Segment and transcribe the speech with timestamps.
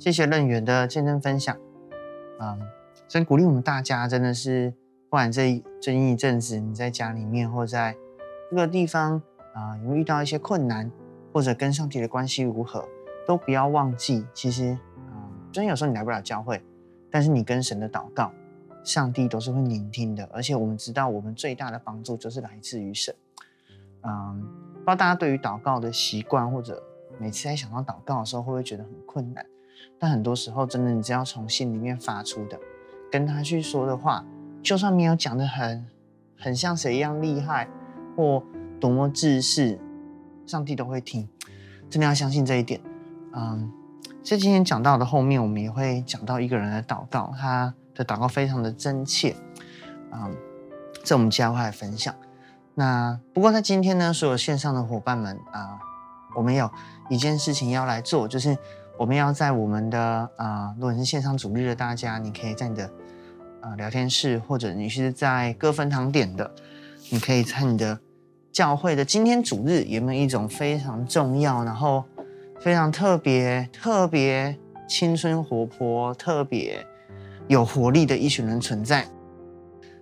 [0.00, 1.54] 谢谢任远的见证分享，
[2.38, 2.58] 嗯，
[3.06, 7.94] 真鼓励我们大家，真的是不管这最近一阵子你在家里面或在
[8.50, 9.20] 各个地方
[9.52, 10.90] 啊，有遇到一些困难，
[11.34, 12.82] 或者跟上帝的关系如何，
[13.26, 16.64] 都不要忘记，其实，嗯，真有时候你来不了教会，
[17.10, 18.32] 但是你跟神的祷告，
[18.82, 23.14] 上帝都是会聆听的，而且我们知道，我们最大的帮助就是来自于神，
[24.00, 24.40] 嗯，
[24.72, 26.82] 不知道大家对于祷告的习惯或者。
[27.18, 29.44] 每次在想到祷告的时候，会不会觉得很困难？
[29.98, 32.58] 但很多时候，真的，你只要从心里面发出的，
[33.10, 34.24] 跟他去说的话，
[34.62, 35.86] 就算没有讲得很
[36.38, 37.68] 很像谁一样厉害，
[38.16, 38.42] 或
[38.80, 39.78] 多么自私，
[40.46, 41.28] 上帝都会听。
[41.90, 42.80] 真的要相信这一点。
[43.34, 43.70] 嗯，
[44.22, 49.36] 所以今天讲到的后面，我们也会讲到一个人的祷告，他的祷告非常的真切。
[50.12, 50.34] 嗯，
[51.04, 52.14] 这我们接下来会来分享。
[52.74, 55.80] 那不过在今天呢，所有线上的伙伴们啊。
[56.36, 56.70] 我们有
[57.08, 58.56] 一件事情要来做，就是
[59.00, 59.98] 我们要在我们的
[60.36, 62.84] 啊、呃，如果是线上主日的大家，你可以在你的
[63.62, 66.50] 啊、呃、聊天室，或者你是在各分堂点的，
[67.08, 67.98] 你可以在你的
[68.52, 72.04] 教会的今天主日有没有一种非常重要，然后
[72.60, 74.54] 非常特别、特别
[74.86, 76.86] 青春活泼、特别
[77.48, 79.06] 有活力的一群人存在？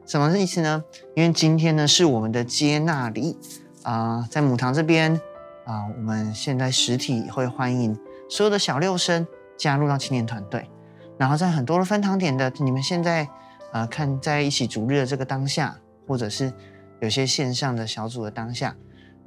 [0.06, 0.82] 什么意思呢？
[1.14, 3.36] 因为今天呢是我们的接纳礼
[3.84, 5.20] 啊、在母堂这边。
[5.66, 7.94] 啊，我们现在实体会欢迎
[8.28, 9.26] 所有的小六生
[9.56, 10.70] 加入到青年团队，
[11.16, 13.28] 然后在很多的分堂点的，你们现在
[13.72, 16.52] 呃看在一起逐日的这个当下，或者是
[17.00, 18.76] 有些线上的小组的当下，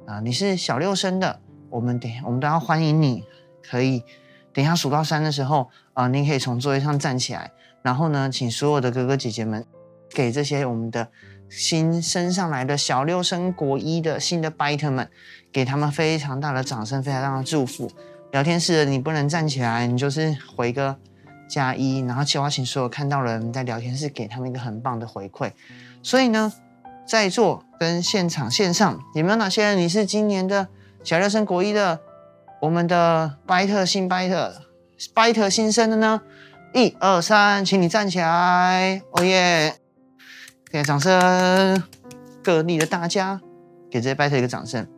[0.06, 3.24] 啊，你是小六生的，我们等我们都要欢迎你，
[3.62, 4.04] 可以
[4.52, 7.50] 等一下数到三的时候啊，你可以从座位上站起来，
[7.82, 9.66] 然后呢，请所有的哥哥姐姐们
[10.10, 11.08] 给这些我们的
[11.48, 15.10] 新升上来的小六生国一的新的 Biter 们。
[15.52, 17.90] 给他们非常大的掌声，非常大的祝福。
[18.32, 20.96] 聊天室你不能站起来，你就是回个
[21.46, 25.52] 加一，然后请我请所有看到的人在聊天室给他们一个很棒的回馈。
[26.02, 26.50] 所以呢，
[27.06, 30.66] 在座跟现场线上有没有哪些人你是今年的
[31.04, 32.00] 小六升国一的
[32.62, 34.52] 我们的 Biter 新 Biter
[35.14, 36.22] Biter 新生的呢？
[36.72, 39.02] 一二三，请你站起来！
[39.10, 39.74] 哦耶！
[40.70, 41.82] 给掌声，
[42.42, 43.38] 各地的大家
[43.90, 44.88] 给这些 Biter 一个掌声。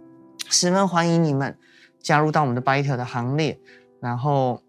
[0.48, 1.58] 十分欢迎你们
[2.04, 3.58] 加入到我们的 Biter 的行列。
[4.00, 4.62] 然后，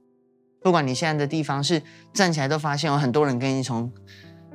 [0.64, 3.92] 不管你现在的地方是站起来，都发现有很多人跟你从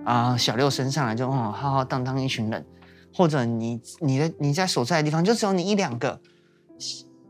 [0.05, 2.67] 啊、小六升上来就哦浩浩荡荡一群人，
[3.15, 6.21] 或者你你的你在所在的地方就只有你一两个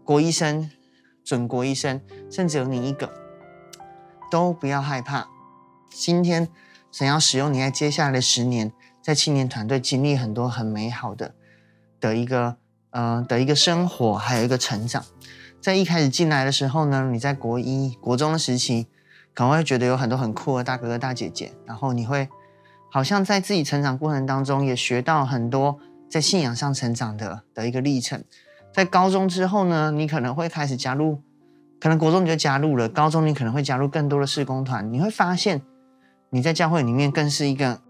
[0.04, 0.70] 国医生、
[1.24, 2.00] 准国医生，
[2.30, 3.12] 甚至有你一个，
[4.30, 5.28] 都不要害怕。
[5.90, 6.48] 今天
[6.92, 8.72] 想要使用你在接下来的十年，
[9.02, 11.34] 在青年团队经历很多很美好的
[12.00, 12.56] 的一个。
[12.92, 15.04] 呃的一个生活，还有一个成长，
[15.60, 18.86] 在一开始进来的时候呢，你在国一、国中的时期，
[19.34, 22.28] 可能会觉得有很多很酷的大哥哥、大姐姐，然后你会
[22.90, 25.78] 好像在自己成长过程当中也学到很多
[26.08, 28.24] 在信仰上成长的的一个历程。
[28.72, 31.20] 在高中之后呢，你可能会开始加入，
[31.78, 35.60] 可能国中你就加入了，高中你可能会加入更多的事工团，你会发现
[36.30, 37.82] 你在教会里面更是一个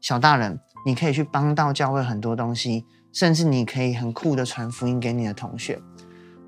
[0.00, 2.86] 小大人，你可以去帮到教会很多东西。
[3.12, 5.78] 甚至你可以很酷的传福音给你的同学。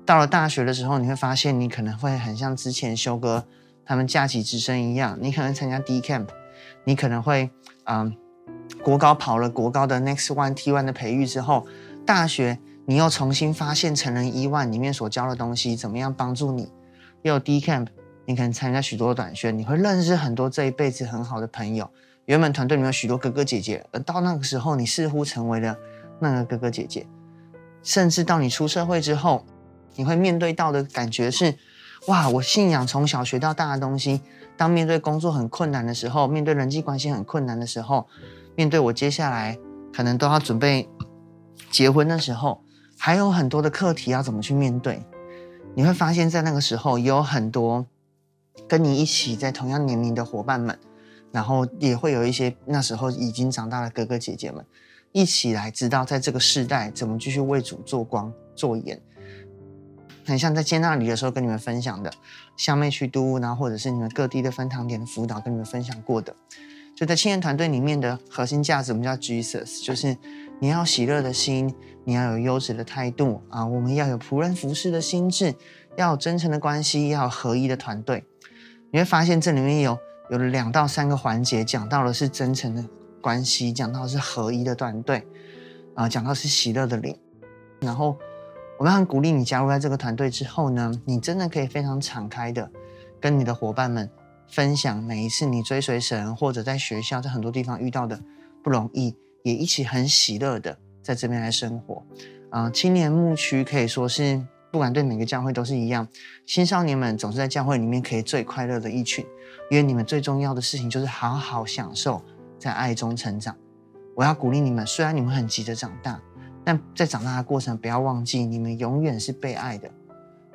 [0.05, 3.45] 到了大学的时候，你会发现你可能会很像之前修哥
[3.85, 6.27] 他们假期之声一样，你可能参加 D Camp，
[6.83, 7.49] 你可能会
[7.85, 8.15] 嗯
[8.83, 11.65] 国高跑了国高的 Next One T One 的培育之后，
[12.05, 16.71] 大学你又重新发现成人 E One 里面所教的东西怎么样帮助你。
[17.23, 17.87] 又有 D Camp，
[18.25, 21.89] 你可能参加许多短宣，你会认识很多这一辈子很好的朋友。
[22.25, 25.75] 原本团队里面有许多哥哥姐姐，而到那个时候，你似乎成为了。
[26.17, 27.05] 那个哥哥姐姐，
[27.83, 29.45] 甚至到你出社会之后，
[29.95, 31.55] 你会面对到的感觉是：
[32.07, 34.21] 哇，我信仰从小学到大的东西，
[34.57, 38.07] 当面对工作很困难的时候，面对人际关系很困难的时候，
[38.55, 39.57] 面对我接下来
[39.93, 40.87] 可能都要准备
[41.71, 42.61] 结婚的时候，
[42.97, 45.03] 还有很多的课题要怎么去面对。
[45.73, 47.85] 你会发现在那个时候，有很多
[48.67, 50.77] 跟你一起在同样年龄的伙伴们，
[51.31, 54.65] 然后也会有一些那时候已经长大的哥哥姐姐们。
[55.11, 59.01] 一起来知道，在这个世代怎么继续为主做光做盐，
[60.25, 62.11] 很像在接纳礼的时候跟你们分享的，
[62.57, 66.35] 像妹去都，然后或者是你们各地的分堂点的辅导跟你们分享过的，
[66.95, 70.17] 就在青年团队里面的核心价值，我们叫 Jesus，就是
[70.59, 71.73] 你要喜乐的心，
[72.03, 75.53] 你要有优质的态度啊，我们要有仆人服侍的心智，
[75.97, 78.23] 要有真诚的关系，要有合一的团队。
[78.91, 79.97] 你会发现这里面有
[80.31, 82.83] 有两到三个环节，讲到的是真诚的。
[83.21, 85.25] 关系讲到是合一的团队，
[85.95, 87.17] 啊、讲到是喜乐的灵，
[87.81, 88.15] 然后
[88.77, 92.69] 我们很鼓励你加入在这个团队之后呢，你真的可以非常敞开的
[93.21, 94.09] 跟你的伙伴们
[94.49, 98.19] 分享每一次你追随神，或者在学校在很多地方遇到的
[98.61, 102.03] 不容易，也一起很喜乐的在这边来生活。
[102.49, 106.05] 啊、青年牧区可以说是不管对每个教会都是一样，
[106.45, 109.25] 青少年们总是在教会里面可以最快乐的一群，
[109.71, 112.21] 因为你们最重要的事情就是好好享受
[112.59, 113.55] 在爱中成长。
[114.15, 116.21] 我要鼓励你们，虽然你们很急着长大。
[116.65, 119.89] 但在长大的过程，不要忘记，你们永远是被爱的。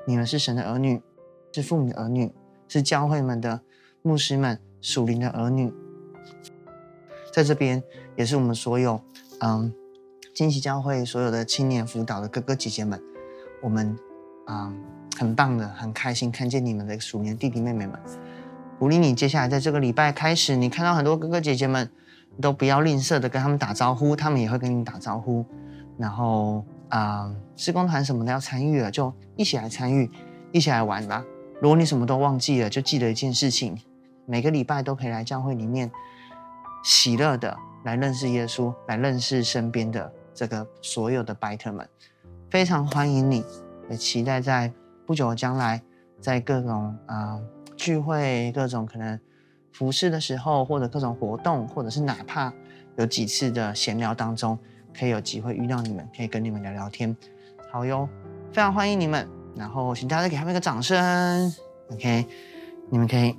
[0.06, 1.00] 你们是神的儿女，
[1.52, 2.32] 是父母的儿女，
[2.66, 3.60] 是教会们的
[4.02, 5.72] 牧师们属灵的儿女。
[7.32, 7.80] 在这边，
[8.16, 9.00] 也是我们所有
[9.38, 9.72] 嗯，
[10.34, 13.00] 惊奇教会所有的青年辅导的哥哥姐姐们，
[13.62, 13.96] 我们
[14.48, 14.76] 嗯，
[15.16, 17.96] 很棒的，很开心看见你们的属灵弟弟妹妹们。
[18.80, 21.88] 鼓励你，接下来在这个礼拜开始，你看到很多哥哥姐姐们，
[22.40, 25.44] 都不要吝啬的跟他们打招呼，他们也会跟你打招呼。
[26.00, 30.10] 然后啊、呃，事工团什么的要参与了，就一起来参与，
[30.50, 31.22] 一起来玩吧。
[31.60, 33.78] 如果你什么都忘记了，就记得一件事情：
[34.24, 35.92] 每个礼拜都可以来教会里面，
[36.82, 37.54] 喜乐的
[37.84, 41.86] 来认识耶稣，来认识身边的这个所有的白特们。
[42.48, 43.44] 非常欢迎你，
[43.90, 44.72] 也期待在
[45.06, 45.82] 不久的将来，
[46.18, 47.38] 在各种啊、
[47.76, 49.20] 聚会、各种可能
[49.70, 52.50] 服侍的时候，或者各种活动，或者是哪怕
[52.96, 54.58] 有几次的闲聊当中。
[55.00, 57.16] 可以有机会遇到你们，可以跟你们聊聊天，
[57.72, 58.06] 好哟，
[58.52, 59.26] 非常欢迎你们。
[59.56, 61.50] 然后请大家给他们一个掌声
[61.90, 62.26] ，OK？
[62.90, 63.34] 你们可以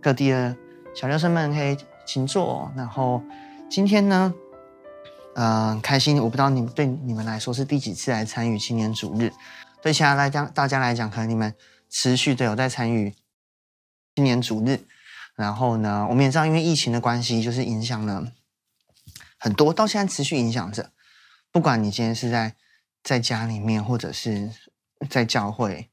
[0.00, 0.56] 各地的
[0.94, 1.76] 小学生们可以
[2.06, 2.72] 请坐。
[2.74, 3.22] 然后
[3.68, 4.32] 今天呢，
[5.34, 6.16] 嗯、呃，开心。
[6.16, 9.30] 我不知道你们对你们来说是第几次来参与青年主日，
[9.82, 11.54] 对其他来讲大家来讲，可能你们
[11.90, 13.14] 持续的有在参与
[14.14, 14.80] 青年主日。
[15.36, 18.32] 然后呢，我们也知道，因为疫情的关系，就是影响了。
[19.42, 20.92] 很多到现在持续影响着，
[21.50, 22.54] 不管你今天是在
[23.02, 24.52] 在家里面，或者是
[25.10, 25.90] 在教会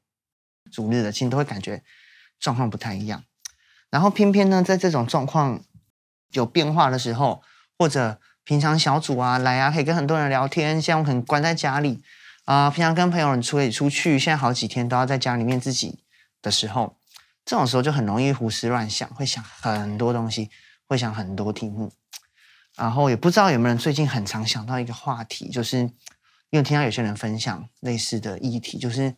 [0.70, 1.82] 主日的，其实都会感觉
[2.38, 3.24] 状况不太一样。
[3.90, 5.64] 然后偏偏呢，在这种状况
[6.30, 7.42] 有变化的时候，
[7.76, 12.04] 或者平常小组啊来啊，可以跟很多人聊天，像我可能关在家里
[12.44, 16.04] 啊、平常跟朋友们出去出去，现在好几天都要在家里面自己
[16.40, 16.96] 的时候，
[17.44, 20.50] 这种时候就很容易胡思乱想，会想很多东西，
[20.86, 21.92] 会想很多题目。
[22.80, 25.80] 然后也不知道有没有人最近很常想到一个话题，就是
[26.48, 29.14] 因为听到有些人分享类似的议题，就是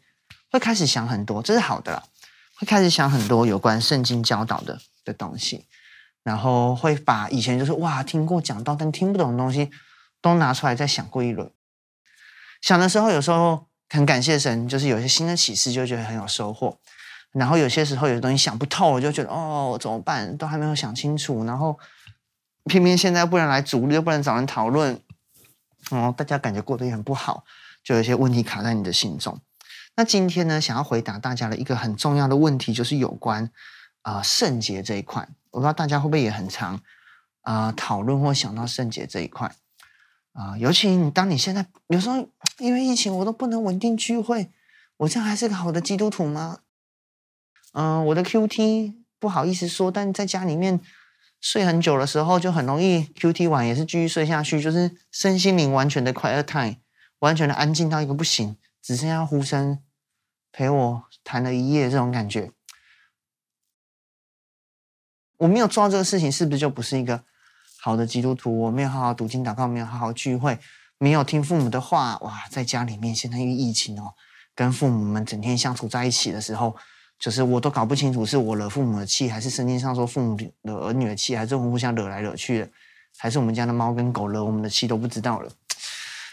[0.50, 2.03] 会开始想很多，这是好的啦，
[2.56, 5.64] 会开始想很多有关圣经教导的的东西，
[6.25, 9.70] 然后会把以前就是哇听过讲到但听不懂的东西
[10.20, 11.49] 都拿出来再想过一轮。
[12.61, 16.76] 想的时候有时候很感谢神，就是有些新的启示，就觉得很有收获。
[17.31, 21.79] 然后有些时候有些东西想不透，我就觉得哦怎么办，都还没有想清楚，然后。
[22.64, 25.00] 偏偏现在不能来主日，又不能找人讨论，
[25.91, 27.44] 哦，大家感觉过得也很不好，
[27.82, 29.41] 就有一些问题卡在你的心中。
[29.97, 33.50] 那今天呢，想要回答大家的一个很重要的问题，就是有关
[34.03, 35.29] 啊、圣洁这一块。
[35.50, 36.81] 我不知道大家会不会也很常
[37.41, 39.53] 啊、讨论或想到圣洁这一块
[40.32, 42.29] 啊、尤其你当你现在有时候
[42.59, 44.50] 因为疫情，我都不能稳定聚会，
[44.99, 46.61] 我这样还是个好的基督徒吗？
[47.73, 50.81] 嗯、我的 QT 不好意思说，但在家里面。
[51.42, 56.76] 睡很久的时候，就很容易 QT 晚也是继续睡下去，就是身心灵完全的 quiet time，
[57.18, 59.82] 完全的安静到一个不行，只剩下呼声
[60.52, 62.52] 陪我谈了一夜这种感觉。
[65.38, 67.25] 我没有做到这个事情，是不是就不是一个
[67.80, 68.61] 好的基督徒？
[68.61, 70.61] 我没有好好读经祷告，没有好好聚会，
[70.99, 74.14] 没有听父母的话，哇，在家里面现在因为疫情哦，
[74.54, 76.76] 跟父母们整天相处在一起的时候。
[77.23, 82.69] 就是我都搞不清楚，是我惹父母的气，还是圣经上说父母惹儿女的气，还是我们互相惹来惹去的，
[83.17, 85.52] 还是我们家的猫跟狗惹我们的气都不知道了。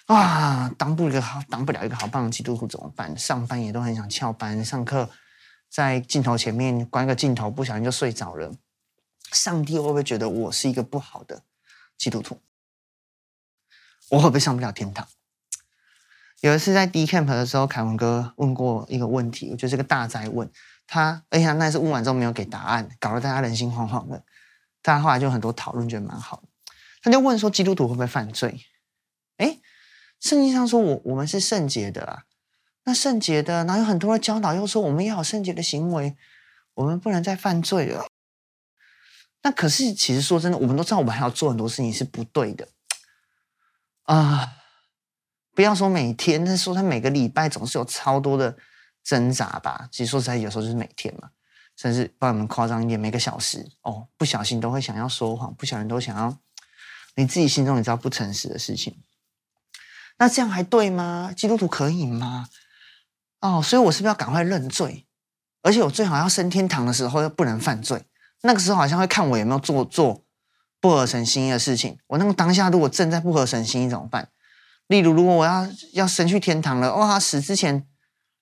[0.07, 3.15] 啊，当不一个好，当不了一个好棒的基督徒怎么办？
[3.15, 5.07] 上班也都很想翘班，上课
[5.69, 8.51] 在镜头前面关个镜头，不小心就睡着了。
[9.31, 11.43] 上帝会不会觉得我是一个不好的
[11.99, 12.41] 基督徒？
[14.09, 15.07] 我会不会上不了天堂？
[16.41, 20.49] 有一次在 D Camp 的时候，凯文哥问过一个问题，我觉得是个大哉问。
[20.91, 24.23] 他，哎呀，那次问完之后没有给答案，搞得大家人心惶惶的。
[24.81, 26.41] 大家后来就很多讨论，觉得蛮好。
[27.03, 28.65] 他就问说：基督徒会不会犯罪？
[29.37, 29.59] 哎，
[30.19, 32.23] 圣经上说我我们是圣洁的啊。
[32.85, 36.17] 那圣洁的，哪有很多的教导又说我们要有圣洁的行为，
[36.73, 38.07] 我们不能再犯罪了。
[39.43, 42.67] 那可是，其实说真的，我们都知道我们还要做很多事情是不对的
[44.05, 44.53] 啊。
[45.53, 48.57] 不要说每天，但是说他每个礼拜总是有超多的。
[49.09, 51.31] 挣扎吧，其实说实在，有时候就是每天嘛，
[51.75, 56.37] 甚至帮我们夸张一点，每个小时哦，不小心都会想要说谎，不小心都想要
[57.15, 58.95] 你自己心中你知道不诚实的事情。
[60.19, 61.33] 那这样还对吗？
[61.35, 62.49] 基督徒可以吗？
[63.39, 65.07] 哦，所以我是不是要赶快认罪？
[65.63, 68.05] 而且我最好要升天堂的时候又不能犯罪，
[68.43, 70.23] 那个时候好像会看我有没有做做
[70.79, 71.97] 不合神心意的事情。
[72.05, 74.29] 我那个当下如果正在不合神心意怎么办？
[74.85, 77.85] 例如，如果我要要升去天堂了，哇，死之前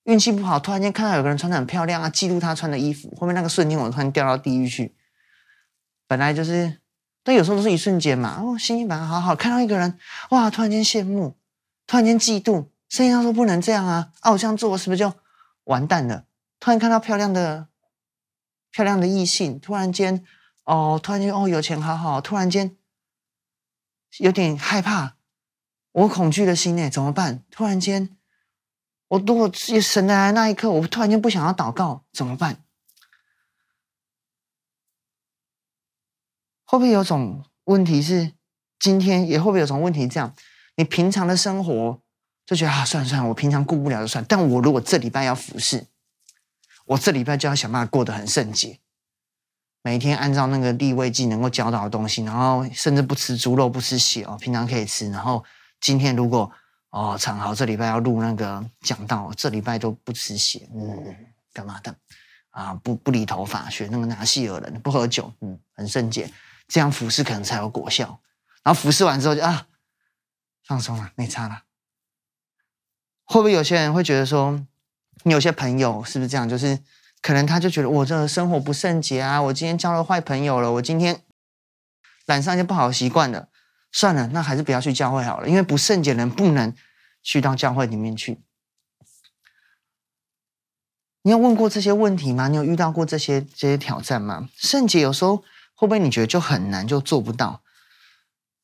[0.08, 4.96] 运气不好，突然间看到有个人穿得很漂亮啊，嫉妒他穿的衣服，后面那个瞬间我突然掉到地狱去。
[6.08, 6.80] 本来就是，
[7.24, 8.42] 但有时候都是一瞬间嘛。
[8.42, 10.00] 哦，心情本来好好，看到一个人，
[10.30, 11.36] 哇，突然间羡慕，
[11.86, 15.14] 突然间嫉妒，圣经上说不能这样啊，啊，我这样做是不是就
[15.66, 16.24] 完蛋了？
[16.62, 17.68] 突然看到漂亮的、
[18.72, 20.24] 漂亮的异性，突然间，
[20.64, 22.78] 哦，突然间哦，有钱好好，突然间
[24.20, 25.18] 有点害怕，
[25.92, 27.44] 我恐惧的心呢，怎么办？
[27.52, 28.17] 突然间，
[29.10, 32.64] 我如果神来的那一刻，我突然间不想要祷告，怎么办？
[36.66, 38.34] 会不会有种问题是，
[38.78, 40.08] 今天也会不会有种问题？
[40.08, 40.34] 这样，
[40.76, 42.02] 你平常的生活
[42.46, 44.26] 就觉得啊，算了算了，我平常顾不了就算。
[44.28, 45.88] 但我如果这礼拜要服侍，
[46.86, 48.80] 我这礼拜就要想办法过得很圣洁，
[49.82, 55.10] 每天按照那个立位记能够教导的东西，然后甚至不吃猪肉，不吃血哦，平常可以吃。
[55.10, 55.46] 然后
[55.80, 56.52] 今天如果
[56.98, 61.16] 哦，常好这礼拜要录那个讲道，这礼拜都不吃血，嗯，
[61.54, 61.96] 干嘛的
[62.50, 62.74] 啊？
[62.74, 66.28] 不不理头发，学那个拿细耳人，不喝酒，嗯，很圣洁。
[66.68, 68.20] 这样服侍可能才有果效，
[68.64, 69.68] 然后服侍完之后就啊，
[70.66, 71.66] 放松了，没差了。
[73.26, 74.60] 会不会有些人会觉得说，
[75.22, 76.50] 你有些朋友是不是这样？
[76.50, 76.80] 就是
[77.22, 81.22] 可能他就觉得我这个生活不圣洁啊，我今天交了坏朋友了，我今天
[82.26, 83.50] 染上一些不好的习惯了，
[83.92, 86.74] 算了，那还是不要去教会好了，因为不圣洁的人不能
[87.28, 88.40] 去到教会里面去。
[91.24, 92.48] 你有问过这些问题吗？
[92.48, 94.48] 你有遇到过这些这些挑战吗？
[94.56, 95.44] 圣洁有时候。
[95.80, 97.62] 会不会你觉得就很难，就做不到？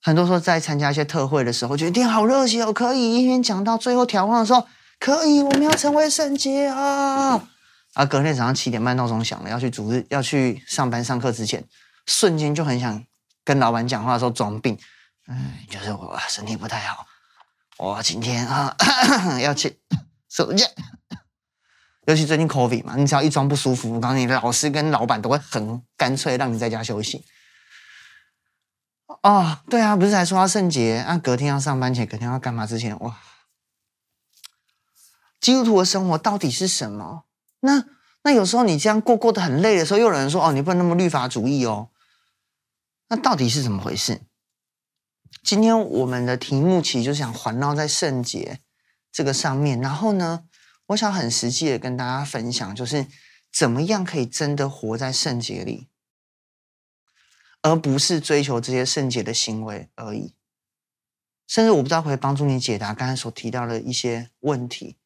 [0.02, 4.68] 很多时候在参加一些特会的时候，觉得天好热血哦，可以一边讲到最后调望的时候，
[5.00, 7.48] 可以，我们要成为圣洁啊！
[7.94, 11.64] 啊，隔天早上七点半闹钟响了，要去组织，要去上班上课之前，
[12.08, 13.06] 瞬间就很想
[13.46, 14.76] 跟老板讲话的时候装病，
[15.28, 17.06] 嗯，就是我身体不太好，
[17.78, 18.76] 我今天啊
[19.42, 19.80] 要去
[20.30, 20.66] 休假。
[22.06, 27.26] 尤其最近 COVID 嘛，你只要一装不舒服，我告诉你，老师跟老板都会很干脆让你在家休息。
[29.22, 33.18] 哦，对啊，不是还说要圣洁，啊，隔天要上班前，隔天要干嘛之前，哇，
[35.40, 37.24] 基督徒的生活到底是什么？
[37.62, 37.86] 那
[38.24, 41.90] 那有时候你这样过过得很累的时候，又有人说，哦，你不能那么律法主义哦。
[43.08, 44.22] 那到底是怎么回事？
[45.44, 48.60] 今天我们的题目其实就是想环绕在圣洁
[49.12, 50.46] 这个上面，然后呢，
[50.88, 53.06] 我想很实际的跟大家分享，就是
[53.52, 55.90] 怎么样可以真的活在圣洁里，
[57.62, 60.34] 而不是追求这些圣洁的行为而已。
[61.46, 64.98] 甚至我不知道可以帮助你解答刚才所提到的一些问题，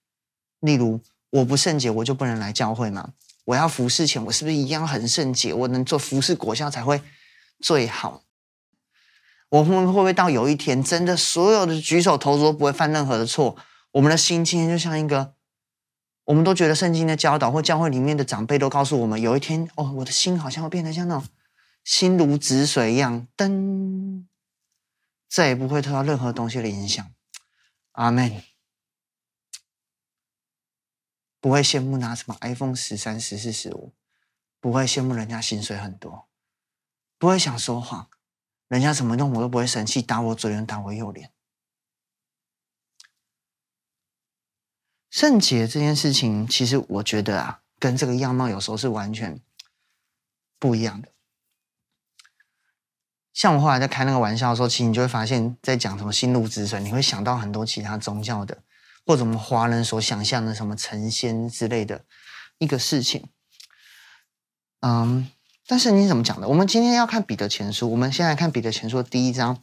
[0.60, 1.01] 例如
[1.32, 3.13] 我不圣洁，我就不能来教会吗？
[3.46, 5.51] 我要服侍前，我是不是一样很圣洁？
[5.51, 7.01] 我能做服侍果效才会
[7.60, 8.24] 最好？
[9.50, 13.56] 我们会不会到有一天，真的所有的举手投足都不会犯任何的错？
[13.92, 15.36] 我们的心今天就像一个。
[16.25, 21.25] 我们都觉得圣经的教导或教会里面的长辈都告诉我们，有一天哦，我的心好像会变得像那种
[21.86, 24.25] 心如止水一样，噔，
[25.30, 27.10] 再也不会受到任何东西的影响。
[27.94, 28.44] 阿门。
[31.39, 33.94] 不会羡慕拿什么 iPhone 十三、十四、十五，
[34.60, 36.27] 不会羡慕人家薪水很多，
[37.18, 38.10] 不会想说谎，
[38.68, 41.32] 人家怎么弄我都不会生气，打我左脸打我右脸。
[45.10, 49.42] 圣洁这件事情，其实我觉得啊，跟这个样貌有时候是完全
[50.60, 51.14] 不一样的。
[53.34, 58.64] 像我后来在开那个玩笑的时候，其实你就会发现，在讲什么心如止水，你会想到很多其他宗教的，
[59.06, 62.06] 或者我们华人所想象的什么成仙之类的
[62.58, 63.30] 一个事情。
[64.82, 65.32] 嗯，
[65.68, 66.48] 但是你怎么讲的？
[66.48, 69.58] 我们今天要看彼得前书，我们先来看彼得前书第一章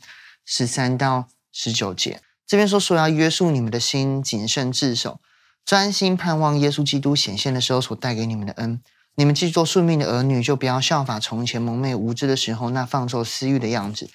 [0.44, 5.18] 十三到十九节，这边说说要约束你们的心，谨慎自守。
[5.64, 8.82] 专心盼望耶稣基督显现的时候所带给你们的恩。
[9.14, 14.10] 你们既做宿命的儿女，就不要效法从前蒙昧无知的时候那放纵私欲的样子。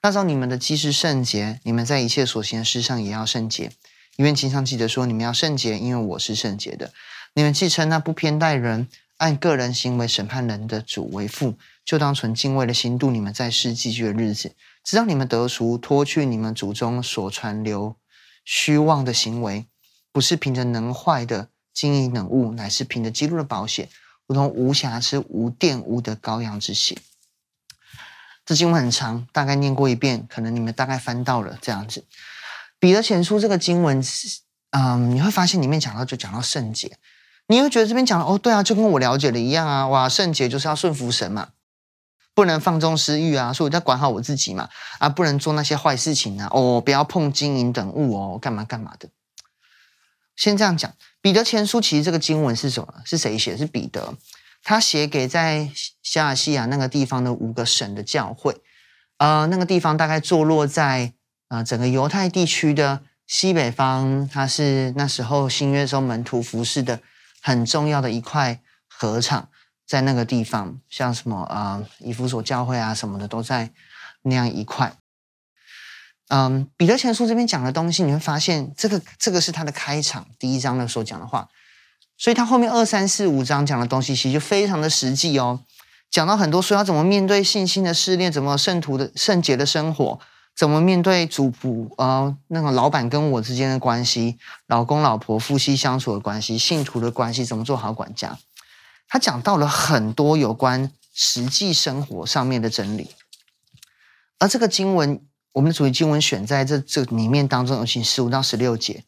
[0.00, 3.72] 那照你们的既是圣洁，你们在一切所行的事上也要圣洁。
[4.16, 6.92] 因为经上记得说：你们要圣洁，因为我是圣洁的。
[7.34, 8.86] 你们既称那不偏待人、
[9.22, 17.94] 按个人行为审判人的主为父，就当存敬畏的心度你们在世寄居的日子，直到你们得赎，脱去你们祖宗所传流
[18.44, 19.66] 虚妄的行为。
[20.10, 23.88] 不是凭着能坏的金银等物，乃是凭着基督的宝血，
[24.26, 26.98] 如同无瑕疵、无玷污的羔羊之血。
[28.44, 32.04] 这经文很长，大概念过一遍，可能你们大概翻到了这样子。
[32.80, 34.02] 彼得前书这个经文，
[34.70, 36.98] 嗯，你会发现里面讲到就讲到圣洁。
[37.48, 41.48] 你会觉得这边讲的哦，对啊，就跟我了解的一样啊，哇，圣洁就是要顺服神嘛，
[42.34, 44.68] 不能放纵私欲啊，所以我要管好我自己嘛，
[44.98, 49.08] 啊，不能做那些坏事情啊，哦，不要碰金银等物哦，干嘛干嘛的。
[50.34, 52.94] 先这样讲，彼得前书其实这个经文是什么？
[53.04, 53.54] 是谁写？
[53.56, 54.14] 是彼得，
[54.62, 55.70] 他写给在
[56.02, 58.56] 小亚细亚那个地方的五个省的教会，
[59.18, 61.12] 呃，那个地方大概坐落在
[61.48, 67.00] 呃整个犹太地区的西北方，它是那时候新约时候门徒服侍的
[67.42, 69.48] 很重要的一块合场，
[69.84, 73.72] 在那个地方，像什么呃以弗所教会啊什么的都在
[74.22, 74.96] 那样一块。
[76.28, 81.48] 嗯，彼得前书这边讲的东西，你会发现这个这个是他的开场第一章的时候讲的话，
[82.16, 85.60] 所以他后面二三四五章讲的东西其实就非常的实际哦，
[86.10, 90.20] 讲到很多说要怎么面对信心的试炼，怎么圣徒的圣洁的生活，
[90.54, 98.38] 怎么面对主仆呃那个老板跟我之间的关系，老公老婆夫妻相处的关系，信徒的关系，怎么做好管家，
[99.08, 103.10] 他讲到了很多有关实际生活上面的真理，
[104.38, 105.20] 而这个经文。
[105.54, 109.04] 我们的主题经文选在这这里面当中，有请十五到十六节。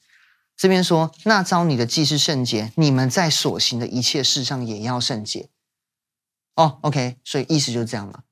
[0.54, 5.48] 这边说：“那招你的既是圣洁，你们在所行的一切事上也要圣洁。”
[6.54, 8.24] 哦，OK，所以意思就是这样嘛。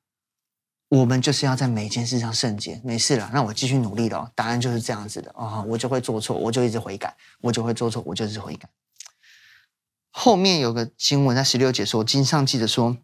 [0.93, 4.31] 我们就是要在每一件事上圣洁，没事了，那我继续努力了。
[4.35, 8.69] 答案就是这样子的哦，我就会做错，我就一直悔改，我就会做错，我就一直悔改。
[10.11, 12.95] 后面有个经文在十六节说：“经上记着说，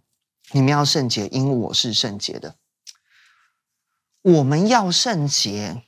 [0.51, 2.57] 你们要圣洁，因我是圣洁的。”
[4.21, 5.81] 我们要圣洁，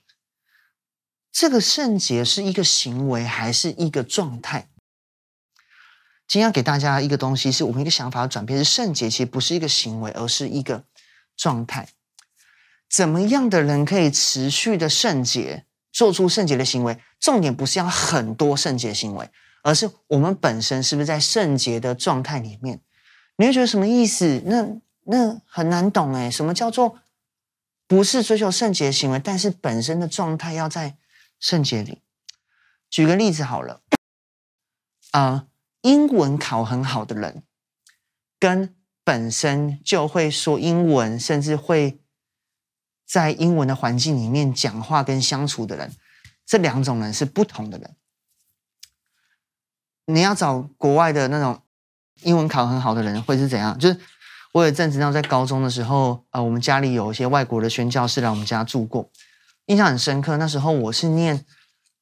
[1.32, 4.70] 这个圣洁是一个行为还是一个状态？
[6.28, 8.58] 今天要给大家一个东西，是我们一个想法的转变。
[8.58, 10.84] 是圣洁其实不是一个行为，而是一个
[11.36, 11.90] 状态。
[12.90, 17.00] 怎么样的人可以持续的圣洁，做出圣洁的行为？
[17.20, 19.30] 重点不是要很多圣洁行为，
[19.64, 22.82] 而是我们本身是不是在圣洁的状态里面？
[23.38, 24.42] 你会觉得什么意思？
[24.46, 24.68] 那
[25.04, 27.00] 那很难懂诶，什么叫做？
[27.88, 30.98] 不是追求圣洁行为，但是本身的状态要在
[31.40, 32.02] 圣洁里。
[32.90, 33.82] 举个例子好了，
[35.12, 35.48] 啊、
[35.82, 37.44] 英文考很好的人，
[38.40, 38.74] 跟
[39.12, 42.00] 本身就会说英文，甚至会
[43.06, 45.92] 在英文的环境里面讲话跟相处的人，
[46.46, 47.96] 这两种人是不同的人。
[50.06, 51.62] 你要找国外的那种
[52.22, 53.78] 英文考很好的人，会是怎样？
[53.78, 54.00] 就是。
[54.54, 59.10] 我有阵子，在高中的时候，呃，我们家里有一些外国的宣教士来我们家住过，
[59.68, 60.36] 印象很深刻。
[60.36, 61.46] 那时候我是念，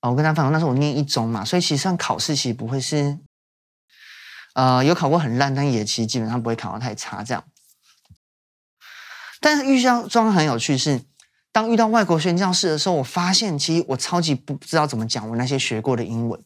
[0.01, 3.19] 呃，我跟他分享，那时候我念一中嘛，所以其实上考试其实不会是，
[4.53, 7.43] 呃，有考过很烂，但也其实基本上不会考得太差这样。
[9.39, 11.01] 但是遇到状况很有趣是，
[11.51, 16.39] 当遇到外国宣教士的时候，我发现其实我超级不知道怎么讲我那些学过的英文，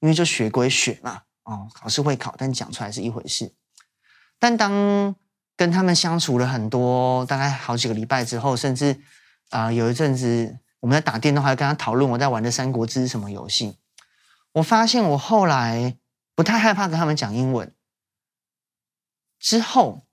[0.00, 3.52] 因为就学归学嘛，哦，考试会考，但讲出来是一回事。
[4.38, 5.14] 但当
[5.56, 9.00] 跟他们相处了很多，大概好几个礼拜之后，甚至
[9.50, 13.76] 啊、有一阵子我们在打电动，还跟他讨论我在玩的《三国志》什么游戏。
[14.52, 15.96] 我发现我后来
[16.34, 17.74] 不太害怕跟他们讲英文。
[19.38, 20.06] 之后，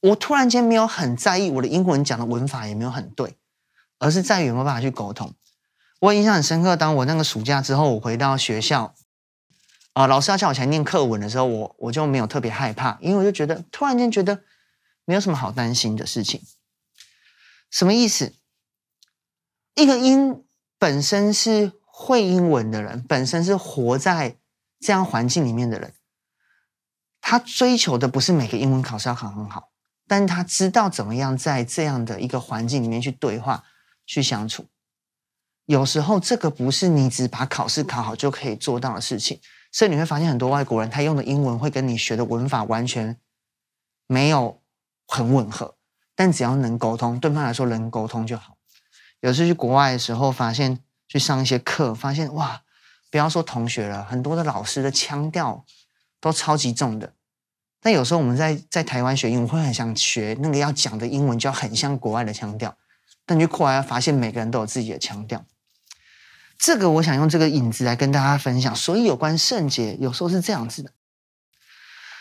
[0.00, 3.38] 我突然间没有很在意我的英文讲的文法也没有很对，
[3.98, 5.34] 而是在于有没有办法去沟通。
[6.00, 8.94] 我印象很深刻，当我那个暑假之后，我回到学校。
[9.94, 14.42] 啊、老师要叫我起来念课文的时候，我我就没有特别害怕，因为我就觉得突然间觉得
[15.04, 16.40] 没有什么好担心的事情。
[17.70, 18.32] 什么意思？
[19.74, 20.44] 一个英
[20.78, 24.38] 本身是会英文的人，本身是活在
[24.82, 25.94] 这样环境里面的人，
[27.20, 29.70] 他追求的不是每个英文考试要考很好，
[30.08, 33.64] 但他知道怎么样在这样的一个环境里面去对话、
[34.04, 34.66] 去相处。
[35.66, 39.40] 有时候这个不是你只把考试考好就可以做到的事情。
[39.70, 43.16] 所以你会发现很多外国人他用的英文会跟你学的文法完全
[44.06, 44.60] 没有
[45.06, 45.76] 很吻合，
[46.14, 48.58] 但只要能沟通，对方来说能沟通就好。
[49.20, 52.61] 有时去国外的时候，发现去上一些课，发现哇，
[53.12, 55.66] 不要说同学了，很多的老师的腔调
[56.18, 57.12] 都超级重的。
[57.78, 62.74] 但有时候我们在在台湾学英文，会很想学那个要讲的英文，就要很像国外的腔调。
[63.26, 65.44] 但你过来发现，每个人都有自己的腔调。
[66.58, 70.92] 这个我想用这个引子来跟大家分享，所以有关圣洁，有时候是这样子的。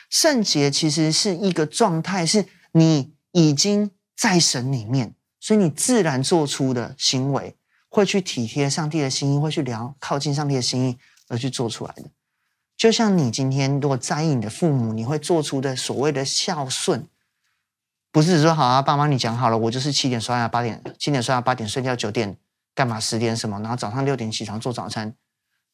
[0.10, 7.56] 圣洁其实是一个状态，是你已经在神里面，所以你自然做出的行为，
[7.92, 12.06] 会去体贴上帝的心意，会去聊靠近上帝的心意而去做出来的。
[12.78, 17.06] 就像你今天如果在意你的父母，你会做出的所谓的孝顺，
[18.10, 22.38] 不是说好啊，爸妈你讲好了，我就是七点刷牙，八点七点刷牙，八点睡觉，九点。
[22.74, 23.60] 干嘛十点什么？
[23.60, 25.14] 然后早上六点起床做早餐，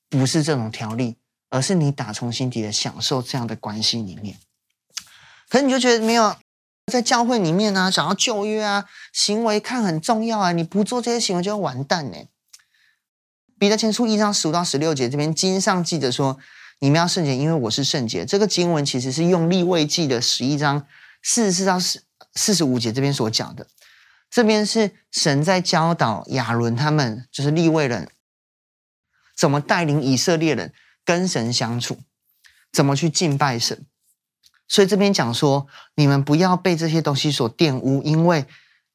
[0.10, 1.18] 不是这种条例，
[1.52, 4.40] 而是你打从心底的享受这样的关系里面。
[5.48, 6.36] 可是你就觉得没有
[6.92, 12.18] 在教会里面啊，想要旧约啊，行为看很重要啊，你不做这些行为就会完蛋呢。
[13.60, 16.40] 彼得前书一章十五到十六节这边经上记着说，
[16.80, 18.26] 你们要圣洁，因为我是圣洁。
[18.26, 20.88] 这个经文其实是用立位记的十一章
[21.22, 22.04] 四十四到四
[22.36, 23.68] 四十五节这边所讲的。
[24.30, 28.10] 这边是神在教导亚伦他们，就是立位人，
[29.38, 30.72] 怎么带领以色列人
[31.04, 31.98] 跟神相处，
[32.72, 33.86] 怎么去敬拜神。
[34.68, 38.46] 所以这边讲说，你们不要被这些东西所玷污，因为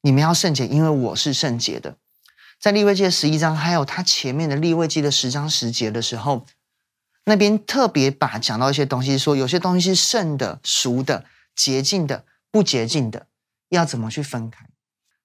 [0.02, 1.96] 你们要圣洁，因为我是圣洁的。
[2.60, 6.46] 在利未记的十一章，还有他前面的利未记的十章十节的时候，
[7.24, 11.24] 那边特别把讲到一些东西，说有些东西是圣的、赎的、
[11.56, 13.26] 洁净的、不洁净的，
[13.70, 14.66] 要怎么去分开。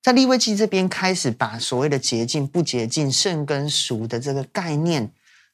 [0.02, 5.12] 在利未记这边开始把所谓的洁净、不洁净、圣跟赎的这个概念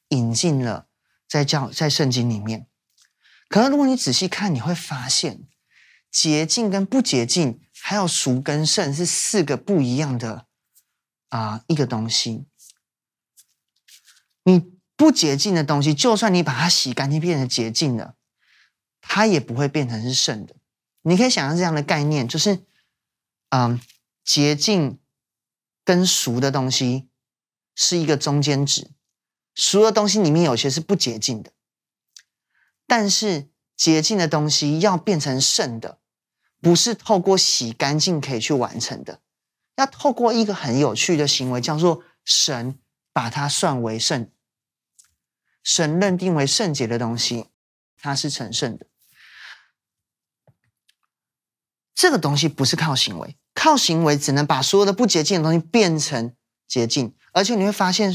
[0.09, 0.85] 引进了
[1.27, 2.67] 在教在圣经里面。
[3.53, 5.43] 可是如果你仔细看，你会发现
[6.09, 10.47] 洁净跟不洁净，还有赎跟圣是四个不一样的。
[11.29, 12.45] 啊，一个东西，
[14.43, 18.15] 你不洁净的东西，就算你把它洗干净，变成洁净了，
[19.01, 20.55] 它也不会变成是圣的。
[21.03, 22.63] 你可以想象这样的概念，就是，
[23.49, 23.79] 嗯，
[24.23, 24.97] 洁净
[25.83, 27.07] 跟赎的东西
[27.75, 28.89] 是一个中间值，
[29.53, 31.51] 赎的东西里面有些是不洁净的，
[32.85, 35.99] 但是洁净的东西要变成圣的，
[36.61, 39.21] 不是透过洗干净可以去完成的。
[39.75, 42.79] 要透过一个很有趣的行为，叫做神
[43.11, 44.29] 把它算为圣，
[45.63, 47.47] 神认定为圣洁的东西，
[47.97, 48.85] 它是成圣的。
[51.95, 56.35] 这个东西不是靠行为，靠行为只能把所有的不洁净的东西变成
[56.67, 58.13] 洁净，而且你会发现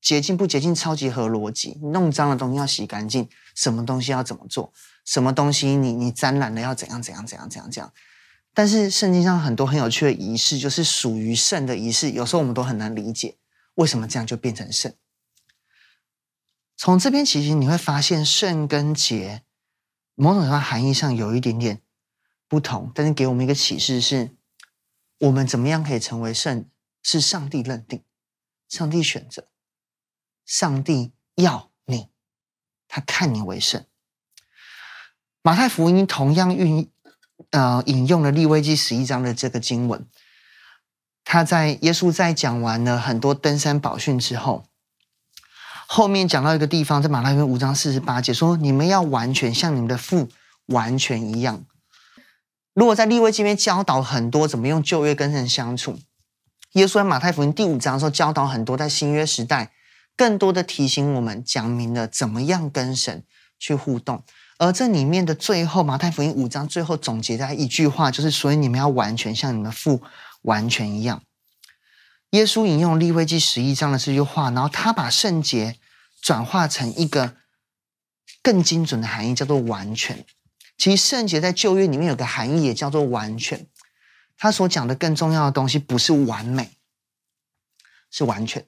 [0.00, 1.78] 洁净不洁净超级合逻辑。
[1.82, 4.72] 弄脏的东西要洗干净，什么东西要怎么做，
[5.04, 7.92] 什么东西你你沾染了要怎样怎样怎样怎样怎样。
[8.52, 13.36] 但是圣经上很多很有趣的仪式，就是属于圣的仪式，有时候我们都很难理解
[13.74, 14.92] 为什么这样就变成圣。
[16.76, 19.42] 从这边其实你会发现，圣跟洁
[20.14, 21.82] 某种程度含义上有一点点
[22.48, 24.30] 不同，但是给我们一个启示是：
[25.18, 26.64] 我们怎么样可以成为圣，
[27.02, 28.02] 是上帝认定、
[28.66, 29.46] 上帝选择、
[30.50, 32.08] 上帝要你，
[32.88, 33.84] 他看你为圣。
[35.42, 36.90] 马太福音同样运。
[37.52, 40.06] 呃，引用了利未记十一章的这个经文，
[41.24, 44.66] 他在耶稣在讲完了很多登山宝训之后，
[45.88, 50.28] 后面讲到一个地方，在马太福音五章四十八节说：“你们要完全像你们的父
[50.66, 51.64] 完全一样。”
[52.74, 55.98] 如果在利未记里面教导很多怎么用旧约跟人相处，
[56.72, 59.72] 耶稣在马太福音第五章的时候教导很多，在新约时代
[60.20, 63.24] 更多的提醒我们，讲明了怎么样跟神
[63.58, 64.22] 去互动。
[64.58, 70.02] 而这里面的最后，马太福音五章最后总结在一句话，就是：所以你们要完全像你们父
[70.42, 71.22] 完全一样。
[72.32, 75.78] 耶稣引用利未记十一章的这句话，然后他把圣洁
[76.20, 77.36] 转化成一个
[78.42, 80.26] 更精准的含义，叫做完全。
[80.76, 83.66] 其实圣洁在旧约里面有个含义，也叫做完全。
[84.36, 86.72] 他所讲的更重要的东西不是完美，
[88.10, 88.66] 是完全。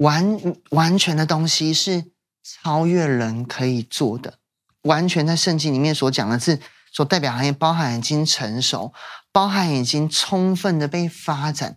[0.00, 2.10] 完完全的东西是。
[2.42, 4.38] 超越人可以做的，
[4.82, 6.58] 完全在圣经里面所讲的是
[6.90, 8.94] 所代表含义，包含已经成熟，
[9.30, 11.76] 包含已经充分的被发展。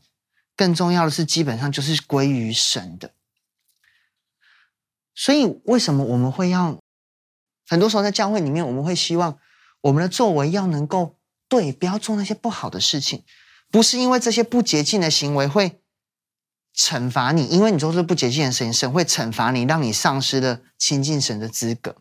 [0.55, 3.11] 更重要的是，基本上就是归于神的。
[5.13, 6.79] 所以，为什么我们会要
[7.67, 9.37] 很多时候在教会里面，我们会希望
[9.81, 11.17] 我们的作为要能够
[11.49, 13.25] 对，不要做那些不好的事情，
[13.69, 15.82] 不是因为这些不洁净的行为会。
[16.75, 21.95] 惩罚你，因为你做这不洁净的事情，神会惩罚你，让你丧失了亲近神的资格。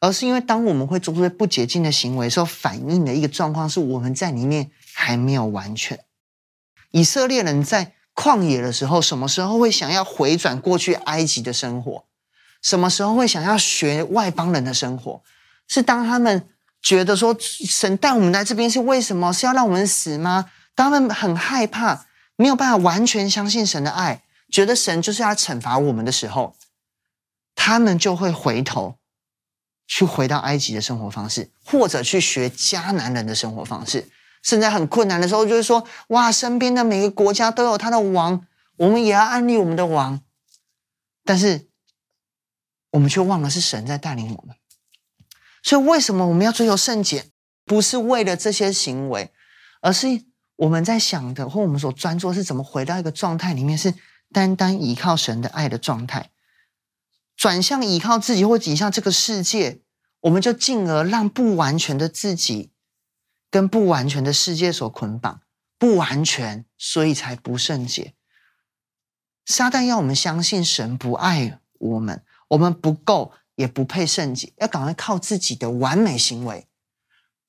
[0.00, 5.98] 而是因为当我们会做出不洁净的行为的时候，反映的一个状况是我们在里面还没有完全。
[6.92, 12.04] 以色列人在旷野的时候，什么时候会想要回转过去埃及的生活？
[12.62, 15.22] 什么时候会想要学外邦人的生活？
[15.66, 16.48] 是当他们
[16.80, 19.32] 觉得说神带我们来这边是为什么？
[19.32, 20.50] 是要让我们死吗？
[20.74, 22.06] 当他们很害怕。
[22.38, 26.54] 没有办法完全相信神的爱，觉得神就是要惩罚我们的时候，
[27.56, 28.96] 他们就会回头
[29.88, 34.08] 去回到埃及的生活方式，或者去学迦南人的生活方式。
[34.44, 38.46] 甚至很困难的时候，就是说：“哇，身边的每个国家都有他的王，
[38.76, 40.20] 我们也要安利我们的王。”
[41.26, 41.66] 但是
[42.92, 44.54] 我们却忘了是神在带领我们。
[45.64, 47.26] 所以，为什么我们要追求圣洁？
[47.64, 49.32] 不是为了这些行为，
[49.80, 50.27] 而是。
[50.58, 53.94] 我们在想的，或我们所专注是怎么回到一个状态里面，是
[54.32, 56.30] 单单依靠神的爱的状态。
[57.36, 59.82] 转向依靠自己或倚向这个世界，
[60.22, 62.72] 我们就进而让不完全的自己
[63.48, 65.42] 跟不完全的世界所捆绑，
[65.78, 68.14] 不完全，所以才不圣洁。
[69.46, 76.66] 撒旦要我们相信神不爱我们，我们不够，也不配圣洁，要赶快靠自己的完美行为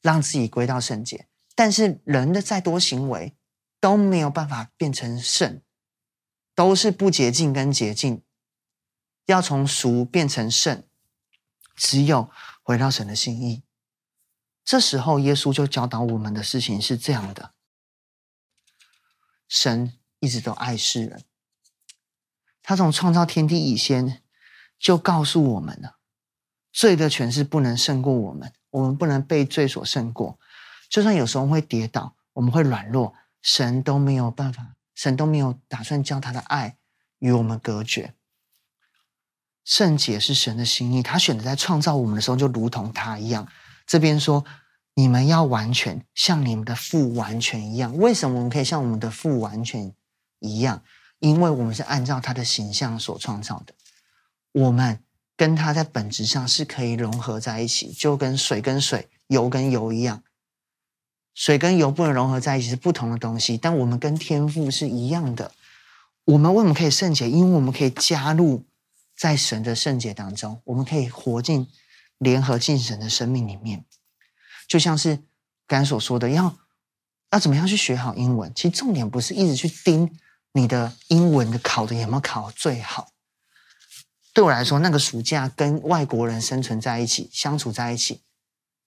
[0.04, 1.29] 让自己归到圣洁。
[1.56, 3.36] 但是人的再多行为
[3.80, 5.62] 都没有办法变成圣，
[6.56, 8.24] 都是不洁净跟洁净。
[9.26, 10.84] 要从俗变成圣，
[11.76, 12.32] 只有
[12.64, 13.64] 回到神的心意。
[14.66, 17.54] 这时候，耶稣就教导我们的事情是这样的：
[19.48, 21.24] 神一直都爱世人，
[22.64, 24.24] 他从创造天地以前
[24.80, 26.00] 就告诉我们了，
[26.72, 30.39] 罪的权势不能胜过我们，我们不能被罪所胜过。
[30.90, 36.78] 就算有时候会跌倒，我们会软弱，神都没有办法，神都没有打算将他的爱
[37.20, 38.14] 与我们隔绝。
[39.64, 43.48] 圣洁是神的心意，他选择在创造我们的时候，就如同他一样。
[43.86, 44.44] 这边说，
[44.96, 47.96] 你们要完全像你们的父完全一样。
[47.98, 49.94] 为什么我们可以像我们的父完全
[50.40, 50.82] 一样？
[51.20, 53.74] 因为我们是按照他的形象所创造的。
[54.54, 55.04] 我们
[55.38, 60.24] 跟他在本质上是可以融合在一起，就跟水跟水、油跟油一样。
[61.40, 63.58] 水跟油不能融合在一起，是不同的东西。
[63.58, 65.54] 但我们跟天赋是一样的。
[66.26, 67.30] 我们为什么可以圣洁？
[67.30, 68.66] 因为我们可以加入。
[69.16, 71.68] 在神的圣洁当中，我们可以活进、
[72.20, 73.84] 联合进神的生命里面，
[74.66, 75.20] 就像是
[75.68, 76.58] 刚所说的，要
[77.32, 78.50] 要怎么样去学好英文？
[78.56, 80.18] 其实重点不是一直去盯
[80.54, 83.10] 你的英文的考的有没有考最好。
[84.34, 88.22] 对我来说，那个暑假跟外国人生存在一起、相处在一起，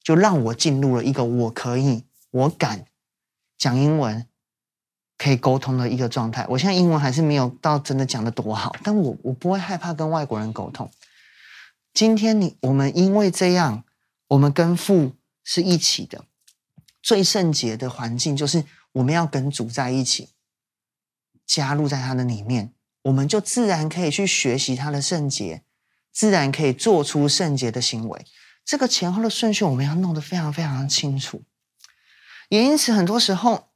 [0.02, 2.85] 就让我进入了一个我可以、我敢
[3.57, 4.27] 讲英文。
[5.18, 6.45] 可以沟通的一个状态。
[6.49, 10.90] 我现在英文还是没有到真的讲得多好，但我我不会害怕跟外国人沟通。
[11.95, 13.85] 今天你我们因为这样，
[14.27, 15.12] 我们跟父
[15.45, 16.25] 是一起的。
[17.01, 18.64] 最圣洁的环境就是
[18.95, 20.31] 我们要跟主在一起，
[21.47, 25.62] 加入在他的里面，我们就自然可以去学习他的圣洁，
[26.11, 28.27] 自然可以做出圣洁的行为。
[28.64, 31.45] 这个前后的顺序我们要弄得非常非常清楚。
[32.52, 33.70] 也因此，很多时候。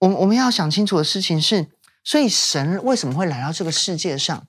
[0.00, 1.70] 我们我们要想清楚的事情是，
[2.02, 4.46] 所以神为什么会来到这个世界上？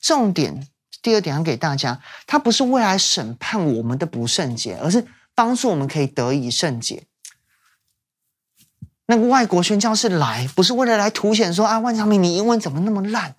[0.00, 0.66] 重点
[1.02, 5.04] 第二点要给大家，他不是为来审判我们的不圣洁，而是
[5.34, 7.02] 帮助我们可以得以圣洁。
[9.06, 13.34] 那个外国宣教士来，不是为了来凸显说啊，万长明你英文怎么那么烂？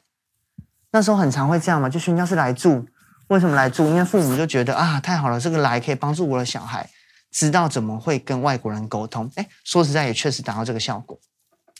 [0.92, 2.86] 那时候很常会这样嘛，就宣教士来住，
[3.30, 3.88] 为什么来住？
[3.88, 6.88] 因为父母就觉得啊，太好了，这个来可以帮助我的小孩
[7.32, 9.30] 知道怎么会跟外国人沟通。
[9.36, 11.20] 哎，说实在也确实达到这个效果。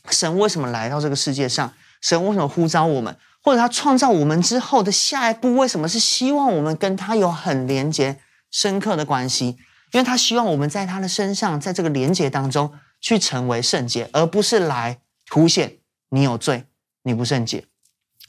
[0.10, 1.74] 神为什么来到这个世界上？
[2.02, 3.18] 神为什么呼召我们？
[3.42, 8.20] 或者他创造我们之后的下一步，为什么是希望我们跟他有很连结、
[8.52, 9.58] 深刻的关系？
[9.94, 15.78] 因为他希望我们在他的身上，在这个连结当中去成为圣洁，而不是来凸显
[16.10, 16.66] 你有罪、
[17.04, 17.66] 你不圣洁。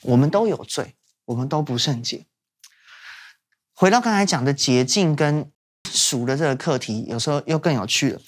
[0.02, 2.26] 我们都有罪，我们都不圣洁。
[3.74, 5.50] 回到刚才讲的洁净跟
[5.90, 8.20] 数的这个课题，有时候又更有趣了。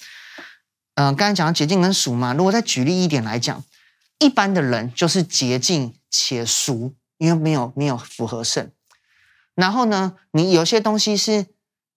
[0.95, 3.63] 嗯、刚才讲到洁净跟数嘛，如果再举例一点来讲，
[4.19, 8.69] 一般的人就是洁净且赎，因为没有没有符合圣。
[9.55, 11.47] 然后呢，你有些东西是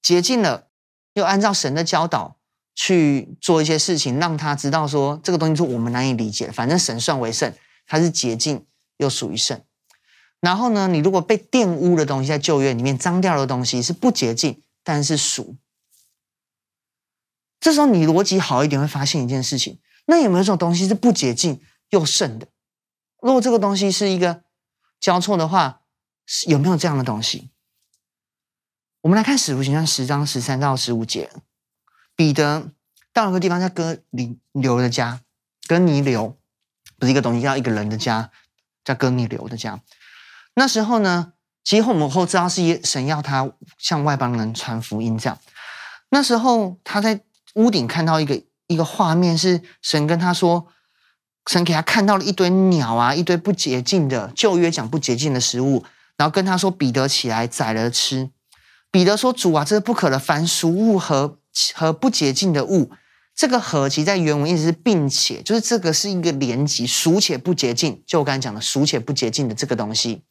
[0.01, 0.69] 洁净了，
[1.15, 2.37] 又按照神的教导
[2.75, 7.53] 去做一些事情，让他知道说这个东西是我们难以理解，反正神算为圣，
[7.87, 8.65] 它是洁净
[8.97, 9.61] 又属于圣。
[10.41, 15.57] 然后呢，你如果被玷污的东西在旧约里面脏掉的东西是不洁净，但是赎。
[17.59, 22.47] 这时候你逻辑好一点，会发现一件事情：那有没有一种东西是不洁净又圣的？
[23.21, 24.45] 如果这个东西是一个
[25.01, 25.81] 交错的话，
[26.47, 27.51] 有没有这样的东西？
[29.01, 31.31] 我们来看《使徒行传》十章十三到十五节。
[32.17, 32.71] 彼得
[33.13, 35.23] 到了个地方叫哥尼流的家，
[35.67, 36.39] 哥尼流
[36.99, 38.31] 不是一个东西，叫一个人的家，
[38.85, 39.83] 叫哥尼流的家。
[40.55, 41.33] 那时候呢，
[41.65, 45.39] 其实我们后知道是神要他向外邦人传福音，这样。
[46.11, 47.21] 那时候他在。
[47.55, 50.67] 屋顶看到一个一个画面，是神跟他说，
[51.47, 55.85] 神给他看到了一堆鸟啊，一堆不洁净的旧约讲不洁净的食物，
[56.17, 58.29] 然后跟他说：“彼得起来宰了吃。”
[58.91, 60.19] 彼得说：“主啊，这是不可的。
[60.19, 61.39] 凡俗物和
[61.75, 62.91] 和不洁净的物，
[63.37, 68.03] 这个和其在原文意思是并且，就是这个是一个连级，俗且不洁净。
[68.05, 70.23] 就我刚才讲的俗且不洁净的这个东西，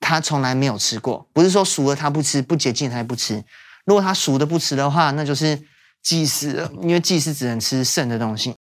[0.00, 1.28] 他从来没有吃过。
[1.32, 3.44] 不是说熟了他不吃，不洁净他也不吃。
[3.84, 5.66] 如果他熟的不吃的话，那就是。”
[6.06, 8.54] 祭司，因为祭司只能吃剩的东西，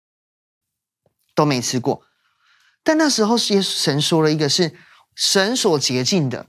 [1.35, 2.01] 都没吃过。
[2.83, 4.75] 但那时候，耶稣神说了一个是
[5.13, 6.47] 神所洁净的，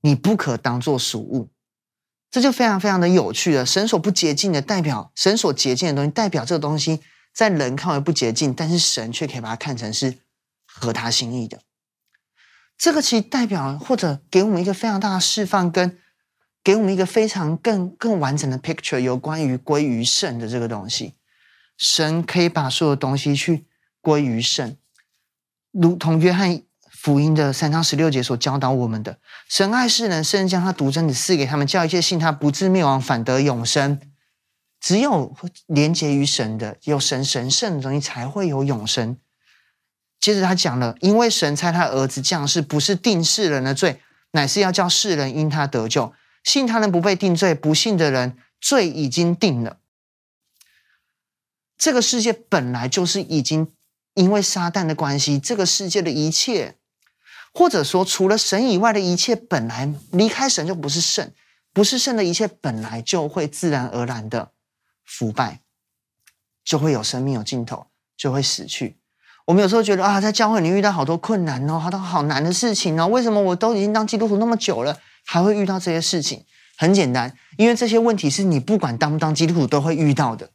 [0.00, 1.52] 你不可当做俗物。
[2.28, 3.64] 这就非常非常的有趣了。
[3.64, 7.00] 神所不洁净的，代表神所洁净的东西，代表这个东西
[7.32, 10.18] 在人看为不洁净，但是神却可以把它看成是
[10.66, 11.60] 合他心意的。
[12.78, 15.98] 这个其实代表或者给我们一个非常大的释放，跟
[16.62, 21.14] 给我们一个非常更更完整的 picture，有关于归于圣的这个东西。
[21.78, 23.66] 神可以把所有东西去
[24.00, 24.76] 归于圣，
[25.72, 34.00] 如同约翰福音的三章十六节所教导我们的：神爱世人，甚至将他独生子赐给他们，叫一切信他不至灭亡，反得永生。
[34.80, 35.34] 只有
[35.66, 39.18] 连接于神的，有神神圣的东西，才会有永生。
[40.20, 44.00] 接着他讲了，因为神差他儿子降世，不是定世人的罪，
[44.32, 46.12] 乃是要叫世人因他得救。
[46.42, 49.78] 信他人不被定罪，不信的人罪已经定了。
[51.76, 53.72] 这个世界本来就是已经
[54.14, 56.76] 因为撒旦的关系，这个世界的一切，
[57.52, 61.32] 或者说除了神以外的一切，本来离开神就不是圣，
[61.72, 64.52] 不是圣的一切，本来就会自然而然的
[65.04, 65.60] 腐败，
[66.64, 68.98] 就会有生命有尽头，就会死去。
[69.46, 76.44] 我们有时候觉得啊，在教会里遇到好多困难哦，好多好难的事情哦，为什么我都已经当基督徒那么久了，还会遇到这些事情？
[76.76, 80.50] 很简单，因为这些问题是你不管当不当基督徒都会遇到的，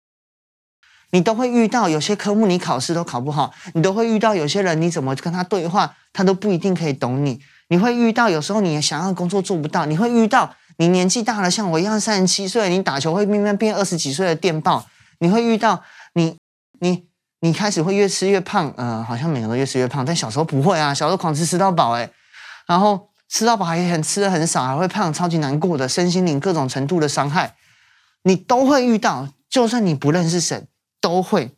[1.11, 1.87] 你都会遇到。
[1.87, 4.35] 有些科目你考试都考不好，你都会遇到。
[4.35, 7.39] 有些人你怎么跟他对话，他都不一定可以懂你。
[7.69, 9.85] 你会遇到，有时候你想要工作做不到。
[9.85, 14.85] 你会遇到，你年纪大了，像我一样三十七岁，你打球会慢慢变二十几岁的电报。
[15.19, 15.81] 你会遇到，
[16.13, 16.37] 你
[16.81, 17.10] 你。
[17.43, 22.13] 你开始会越吃越胖，呃，好像每个都越吃越胖，但小时候不会啊，小时候狂吃吃到饱，诶，
[22.67, 27.55] 然后吃到饱还很吃的很少，还会胖，超级难过的，身心灵各种程度的伤害，
[28.23, 30.67] 你都会遇到，就算你不认识神，
[30.99, 31.57] 都会，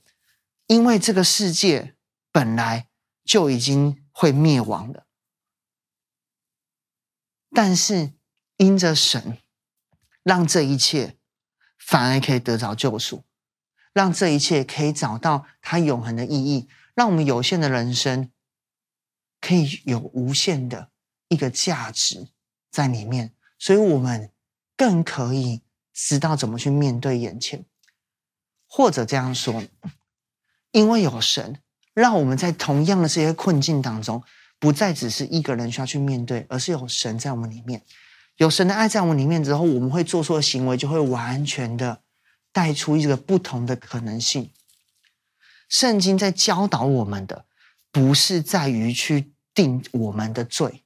[0.67, 1.95] 因为这个世界
[2.31, 2.87] 本来
[3.25, 5.03] 就已经会灭亡了，
[7.53, 8.13] 但是
[8.55, 9.37] 因着神，
[10.23, 11.17] 让这一切
[11.77, 13.25] 反而可以得着救赎。
[13.93, 18.31] 让这一切可以找到它永恒的意义，让我们有限的人生
[19.39, 20.89] 可以有无限的
[21.27, 22.27] 一个价值
[22.71, 24.31] 在里面，所以我们
[24.75, 25.61] 更可以
[25.93, 27.63] 知道怎么去面对眼前，
[28.67, 29.63] 或者这样说，
[30.71, 31.59] 因为有神，
[31.93, 34.23] 让我们在同样的这些困境当中，
[34.57, 37.83] 不再只是一个人需要去面对，而是有神在我们里面，
[38.37, 42.02] 有神的爱在我们里面之后，我们会做出的行为就会完全的。
[42.53, 44.49] 带出一个不同的可能性。
[45.67, 47.45] 圣经在教导我们的，
[47.91, 50.83] 不是在于去定我们的罪，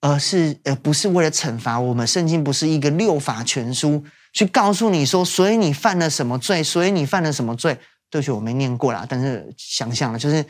[0.00, 2.06] 而是呃，不是为了惩罚我们。
[2.06, 7.80] 圣经不是一个六法全书，去告诉你说，所以你犯了什么罪，所以你犯了什么罪。
[8.08, 10.44] 对不起，我没念过啦，但是想想了，就是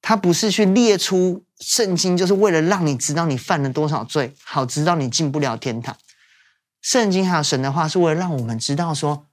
[0.00, 5.96] 他不是去列出圣经，就是为了让你知道你犯了多少罪，好知道你进不了天堂。
[6.82, 9.26] 圣经还有神的话，是为了让我们知道说。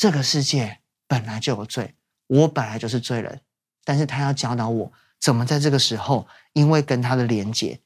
[0.00, 1.94] 这个世界本来就有罪，
[2.26, 3.42] 我本来就是罪人，
[3.84, 7.80] 但是他要教导我怎么在这个时候，因为跟他的连结，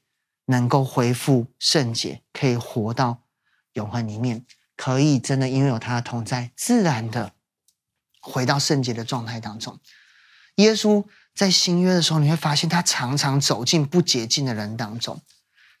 [0.45, 3.23] 能够恢复圣洁，可以活到
[3.73, 4.45] 永恒里面，
[4.77, 7.33] 可以真的因为有他的同在，自然的
[8.21, 9.77] 回到圣洁的状态当中。
[10.55, 15.21] 耶稣在新约的时候，你会发现他常常走进不洁净的人当中，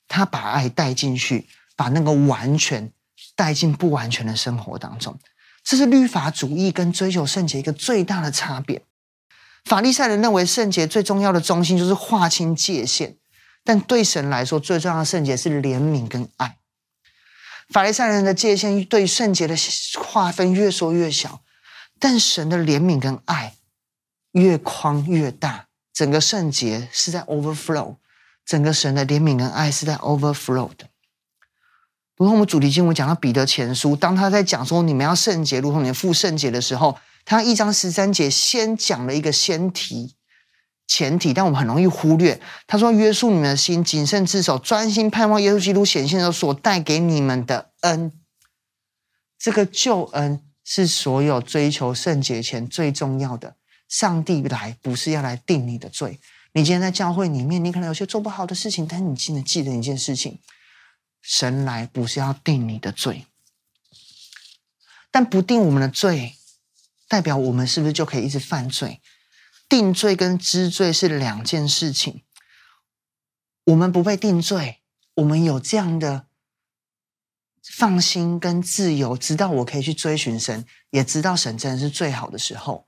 [0.09, 2.91] 他把爱带进去，把那个完全
[3.37, 5.17] 带进不完全的生活当中。
[5.65, 8.83] 这是律法主义跟追求圣洁一个最大的差别。
[9.65, 13.17] 法利赛人认为圣洁最重要的中心就是划清界限，
[13.63, 16.57] 但对神来说，最重要的圣洁是怜悯跟爱。
[17.69, 19.55] 法利赛人的界限对圣洁的
[19.99, 21.41] 划分越缩越小，
[21.99, 23.55] 但神的怜悯跟爱
[24.33, 25.65] 越宽越大。
[25.91, 27.95] 整个圣洁是在 overflow，
[28.45, 30.89] 整个神的怜悯跟爱是在 overflow 的。
[32.17, 40.15] 如同我们主题经文讲到彼得前书，当他在讲说你们要圣洁，如同你们父圣洁的时候，他一章十三节先讲了一个先提
[40.87, 42.39] 前提，但我们很容易忽略。
[42.67, 48.13] 他说：“约束你们的心，谨慎自守，专心盼望耶稣基督显现的所带给你们的恩。
[49.37, 53.55] 这个救恩是所有追求圣洁前最重要的。
[53.89, 56.19] 上帝来不是要来定你的罪。
[56.53, 60.39] 你今天在教会里面，你可能有些做不好的事情，但你记得记得一件事情。”
[61.27, 63.25] 神来不是要定你的罪，
[65.09, 66.35] 但不定我们的罪，
[67.07, 69.01] 代表我们是不是就可以一直犯罪？
[69.67, 72.23] 定罪跟知罪是两件事情。
[73.63, 74.83] 我们不被定罪，
[75.15, 76.27] 我们有这样的
[77.63, 82.85] 放心跟自由，知道我可以去追寻神，也知道神真的是最好的时候，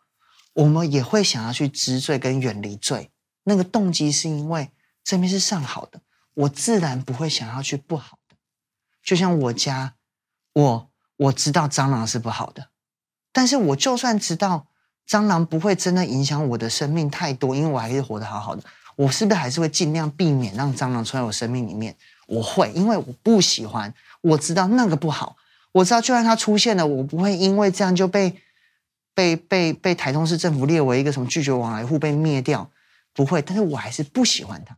[0.53, 3.11] 我们也会想要去知罪跟远离罪。
[3.45, 4.69] 那个动机是因为
[5.03, 6.01] 这边是上好的，
[6.35, 8.16] 我自然不会想要去不好。
[9.07, 9.93] 就像我家，
[10.51, 12.67] 我我知道蟑螂是不好的，
[13.31, 14.67] 但是我就算知道
[15.07, 18.61] 蟑螂不会真的影响我的生命太多，因为我还是活得好好的，
[18.97, 21.95] 我是不是还是会尽量避免让蟑螂出在我生命里面？
[22.27, 25.37] 我会，因为我不喜欢，我知道那个不好，
[25.71, 28.41] 我知道就算它出现了，我不会因为这样就被
[29.15, 32.69] 被被被台中市政府列为一个什么拒绝往来户被灭掉，
[33.13, 34.77] 不会，但是我还是不喜欢它。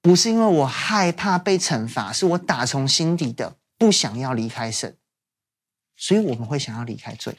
[0.00, 4.96] 不是因为我害怕被惩罚，是我打从心底的不想要离开神，
[5.96, 7.36] 所以我们会想要离开罪。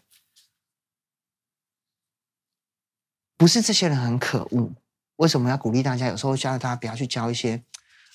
[3.38, 4.74] 不是这些人很可恶，
[5.16, 6.08] 为什么要鼓励大家？
[6.08, 7.64] 有时候教大家不要去交一些，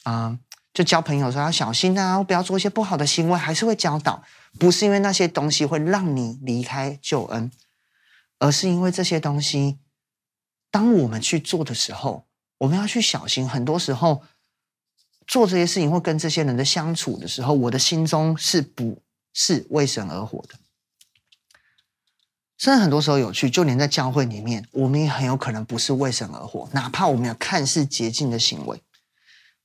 [0.03, 0.39] 啊、
[0.75, 4.23] 就交朋友说要小心啊，不要做一些不好的行为，还是会教导。
[4.61, 7.51] 不是因为那些东西会让你离开救恩，
[8.39, 9.79] 而是因为这些东西，
[10.71, 12.29] 当我们去做的时候，
[12.59, 13.49] 我们要去小心。
[13.49, 14.23] 很多时候。
[15.27, 19.03] 做这些事情或跟这些人的相处的时候，我的心中是不
[19.33, 20.55] 是为神而活的？
[22.57, 28.81] 甚至很多时候有趣，就连在教会里面，我们也很有可能不是为神而活，哪怕我们有看似洁净的行为。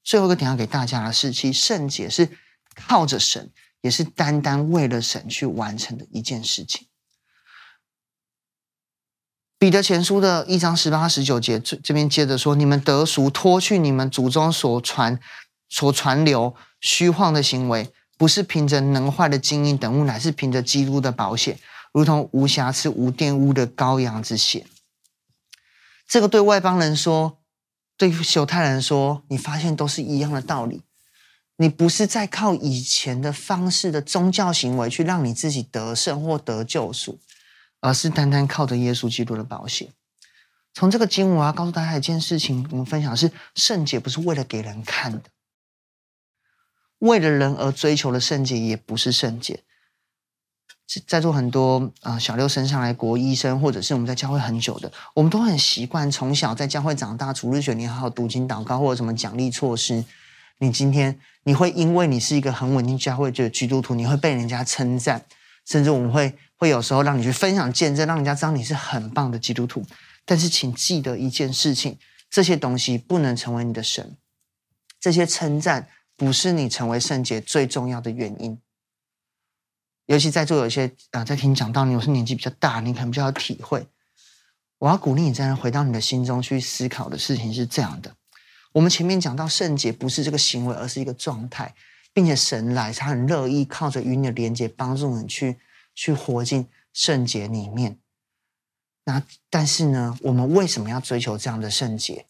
[0.04, 2.30] 最后一个点要给大家的是，其实圣洁是
[2.74, 3.52] 靠着神，
[3.82, 6.88] 也是单单为了神去完成的一件事情。
[9.60, 15.20] 彼得前书的一章十八、十九节，这这边接着说：你们得赎，脱去你们祖宗所传。
[15.70, 21.58] 所传流虚晃的行为，不是凭着能坏的金银等物，乃是凭着基督的宝血，
[21.94, 24.66] 如同无瑕疵、无玷污的羔羊之血。
[26.08, 27.40] 这个对外邦人说，
[27.96, 30.82] 对犹太人说，你发现都是一样的道理。
[31.58, 37.20] 你不是在靠以前的方式的宗教行为去让你自己得胜或得救赎，
[37.82, 39.92] 而是单单靠着耶稣基督的宝血。
[40.74, 45.24] 从这个经文，我要告诉大家一件事情：我们分享是圣洁，不是为了给人看的。
[47.00, 49.64] 为了人而追求的圣洁也不是圣洁。
[51.06, 60.04] 在座很多啊，小六升上来国医生，或者是我们在教会很久的，我们都很习惯从小在教会长大，除了学你好好读经祷告，或者什么奖励措施。
[60.58, 65.24] 你今天你会因为你是一个很稳定教会的基督徒，你会被人家称赞，
[65.64, 69.86] 甚至我们会会有时候让你去分享见证，让人家知道你是很棒的基督徒。
[70.26, 72.00] 但是请记得一件事情，
[72.32, 74.18] 这些东西不能成为你的神，
[75.00, 75.88] 这些称赞。
[76.20, 78.60] 不是你成为圣洁最重要的原因，
[80.08, 83.88] 尤其在座有一些啊、在听讲道，你有时年纪比较大，你可能比较有体会。
[84.80, 88.14] 我要鼓励你，再回到你的心中去思考的事情是这样的：
[88.74, 91.74] 我们前面讲到圣洁不是这个行为，而是一个状态，
[92.12, 95.58] 并且神来，他很乐意靠着与你的连接，帮助你去
[95.96, 97.98] 去活进圣洁里面。
[99.06, 102.26] 那但是呢，我们为什么要追求这样的圣洁？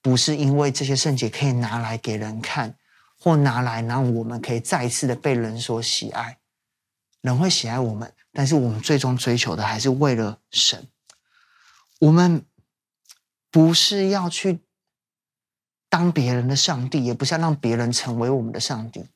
[0.00, 2.74] 不是因为这些圣洁可以拿来给人看。
[3.22, 6.40] 或拿来让我们可以再一次的被人所喜爱，
[7.20, 10.88] 人会喜爱我们，但是我们最终追求的还是为了神。
[12.00, 12.44] 我们
[13.48, 14.58] 不是要去
[15.88, 19.06] 当别人的上帝，也不是要让别人成为我们的上帝。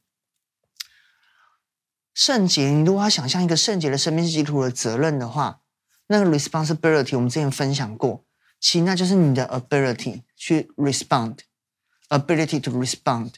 [2.15, 5.63] 圣洁，你如果要想象一个圣洁的生命基督徒的责任的话，
[6.07, 8.25] 那个 responsibility 我们之前分享过，
[8.61, 13.33] 其实那就是你的 ability 去 respond，ability to respond。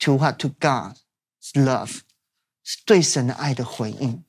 [0.00, 0.96] To what to God's
[1.54, 2.00] love，
[2.62, 4.22] 是对神的爱的回应。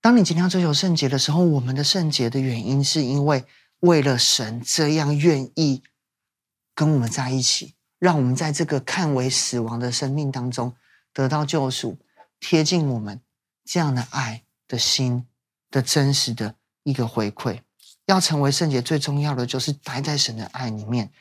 [0.00, 3.44] 当你今天要追求圣洁的时候，我们的圣洁的原因是因为
[3.80, 5.82] 为了神这样愿意
[6.74, 10.74] 跟我们在一起，让我们在这个看为死亡的生命当中
[11.12, 11.98] 得到救赎，
[12.40, 13.20] 贴近我们
[13.64, 15.26] 这样的爱的心
[15.70, 17.60] 的真实的一个回馈。
[18.06, 21.12] 要成为圣洁，最重要的就是待在神的爱里面，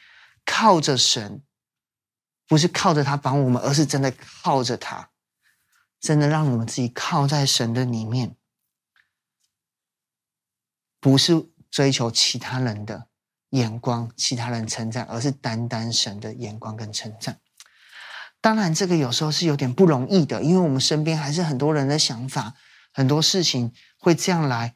[0.46, 1.42] 靠着神。
[2.48, 4.12] 不是靠着他帮我们，而是真的
[4.44, 5.10] 靠着他，
[6.00, 8.36] 真的让我们自己靠在神的里面，
[11.00, 13.08] 不是追求其他人的
[13.50, 17.40] 眼光、其他人称赞，而是单单神的眼光跟称赞。
[18.40, 22.54] 当然，这个有时候是有点不容易的，因为我们身边还是很多人的想法，
[22.94, 24.76] 很多事情会这样来，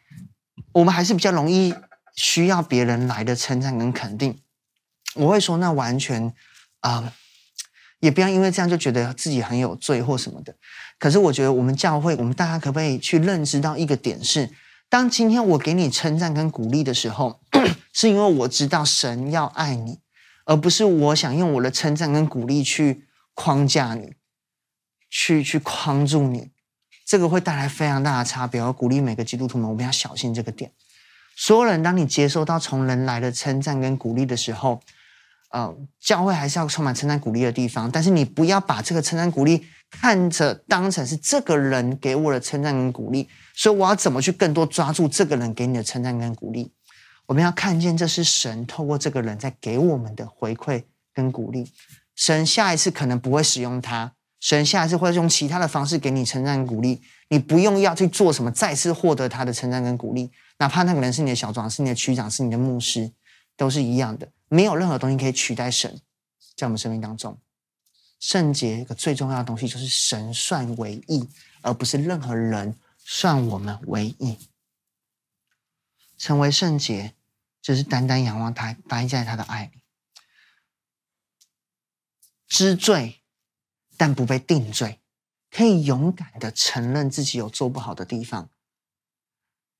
[0.71, 1.75] 我们还是比较容易
[2.15, 4.41] 需要别人来的称赞跟肯定。
[5.13, 6.33] 我会说，那完全
[6.79, 7.13] 啊。
[7.99, 10.55] 也不要因为这样就觉得自己很有罪或什么的。
[10.97, 14.49] 可是我觉得我们教会，我们大家可不可以去认知到一个点是：
[14.89, 17.39] 当今天我给你称赞跟鼓励的时候，
[17.93, 19.99] 是因为我知道神要爱你，
[20.45, 24.13] 而不是我想用我的称赞跟鼓励去框架你，
[25.09, 26.51] 去去框住你。
[27.05, 28.61] 这个会带来非常大的差别。
[28.61, 30.71] 我鼓励每个基督徒们，我们要小心这个点。
[31.35, 34.81] 所有人，当你接受到从人来的称赞跟鼓励的时候，
[35.49, 46.71] 呃，教会还是要充满称赞鼓励的地方，但是你不要把这个称赞鼓励看着当成是这个人给我的称赞跟鼓励，所以我要怎么去更多抓住这个人给你的称赞跟鼓励？
[47.25, 50.83] 我们要看见这是神透过这个人在给我们的回馈
[51.13, 51.71] 跟鼓励。
[52.15, 57.01] 神下一次可能不会使用他，神下一次会用其他的方式给你称赞鼓励。
[57.29, 63.11] 你不用要去做什么，再次获得他的称赞跟鼓励，哪怕那个人是你的小长，是你的区长，是你的牧师，
[63.55, 64.27] 都是一样的。
[64.49, 66.01] 没有任何东西可以取代神
[66.55, 67.39] 在我们生命当中。
[68.19, 71.29] 圣洁一个最重要的东西就是神算为义，
[71.61, 74.37] 而不是任何人算我们为义。
[76.17, 77.15] 成为圣洁，
[77.61, 79.81] 就是单单仰望他，待在他的爱里，
[82.45, 83.21] 知罪，
[83.95, 84.99] 但不被定罪。
[85.51, 88.51] 可以勇敢的承认自己有做不好的地方，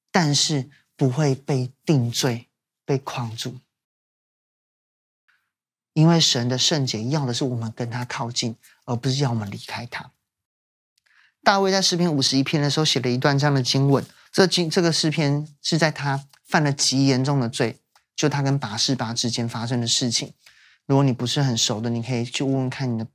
[0.10, 2.50] 但是不会被定罪、
[2.86, 3.60] 被框住，
[5.94, 10.12] 因为神的圣洁要的是我们跟他靠近，而不是要我们离开他。
[11.44, 17.78] 大卫在诗篇五十一篇的时候写了一段这样的经文，这经这个诗篇是在他犯了极严重的罪，
[18.16, 20.34] 就他跟拔示巴之间发生的事情。
[20.86, 23.08] 如果你不是很熟的，你可以去问问看你的。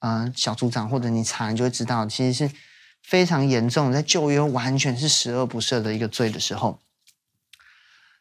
[0.00, 2.54] 啊、小组长或者你查，你就会知道，其实是
[3.02, 6.78] 非常严重，在旧约完全是十恶不赦的一个罪的时候。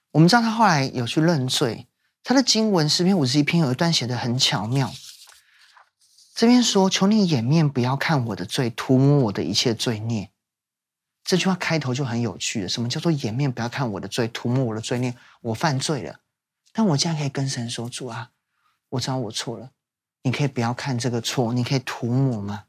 [0.10, 1.87] 我们知道他后来有去认罪，
[2.28, 4.94] 他的经文诗篇五十一篇有一段写得很巧妙。
[6.36, 10.30] 这边说：“求你掩面不要看我的罪，涂抹我的一切罪孽。”
[11.24, 12.68] 这句话开头就很有趣了。
[12.68, 15.16] 什么叫做掩面不要看我的罪，涂抹我的罪孽？
[15.40, 16.20] 我犯罪了，
[16.74, 18.32] 但我竟然可以跟神说：“主啊，
[18.90, 19.72] 我知道我错了。”
[20.24, 22.66] 你可以不要看这个错，你可以涂抹吗？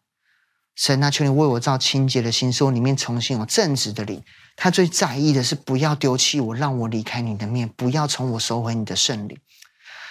[0.78, 4.22] 神啊，求你为我造清洁的心，使我里面重新有正直的灵。
[4.54, 9.36] 他最在意的是不要丢弃我，让我离开你的面，不要从我收回你的圣灵，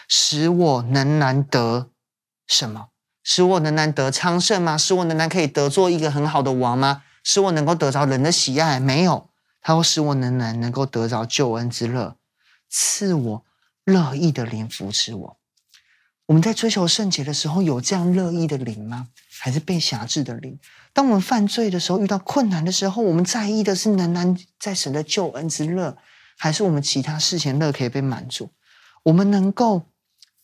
[0.09, 1.89] 使我能难得
[2.47, 2.89] 什么？
[3.23, 4.77] 使我能难得昌盛吗？
[4.77, 7.03] 使我仍然可以得做一个很好的王吗？
[7.23, 8.77] 使我能够得着人的喜爱？
[8.77, 9.29] 没有，
[9.61, 12.17] 他说使我仍然能够得着救恩之乐，
[12.69, 13.45] 赐我
[13.85, 15.37] 乐意的灵扶持我。
[16.27, 19.07] 我们在追求圣洁的时候，有这样乐意的灵吗？
[19.39, 20.59] 还是被辖制的灵？
[20.91, 25.97] 当我们犯罪的时候，遇到困难的时候，我们在意的是仍然在神的救恩之乐，
[26.37, 28.49] 还是我们其他事情乐可以被满足？
[29.03, 29.85] 我们能够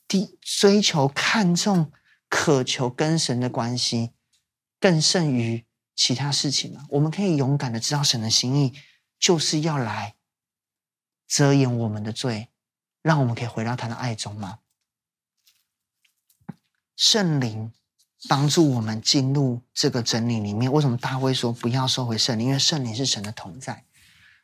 [0.08, 1.92] 低追求、看重、
[2.30, 4.12] 渴求跟神的关系，
[4.80, 6.86] 更胜于其他事情吗？
[6.92, 8.74] 我们可以勇敢的知道神的心意，
[9.20, 10.16] 就是要来
[11.28, 12.48] 遮掩我们的罪，
[13.02, 14.60] 让我们可以回到他的爱中吗？
[16.96, 17.72] 圣灵
[18.30, 20.72] 帮助我们进入这个真理里面。
[20.72, 22.48] 为什么大卫说不要收回圣灵？
[22.48, 23.84] 因为圣灵是神的同在，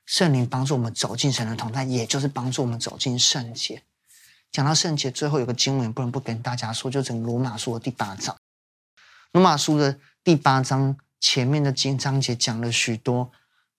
[0.06, 3.84] 圣灵帮助我们走进神的同在，也就是帮助我们走进圣洁。
[4.52, 8.36] 讲到圣洁，最后有个经文不能不跟大家说，就整个罗马书的第八章。
[9.32, 13.32] 罗马书的第八章前面的经章节讲了许多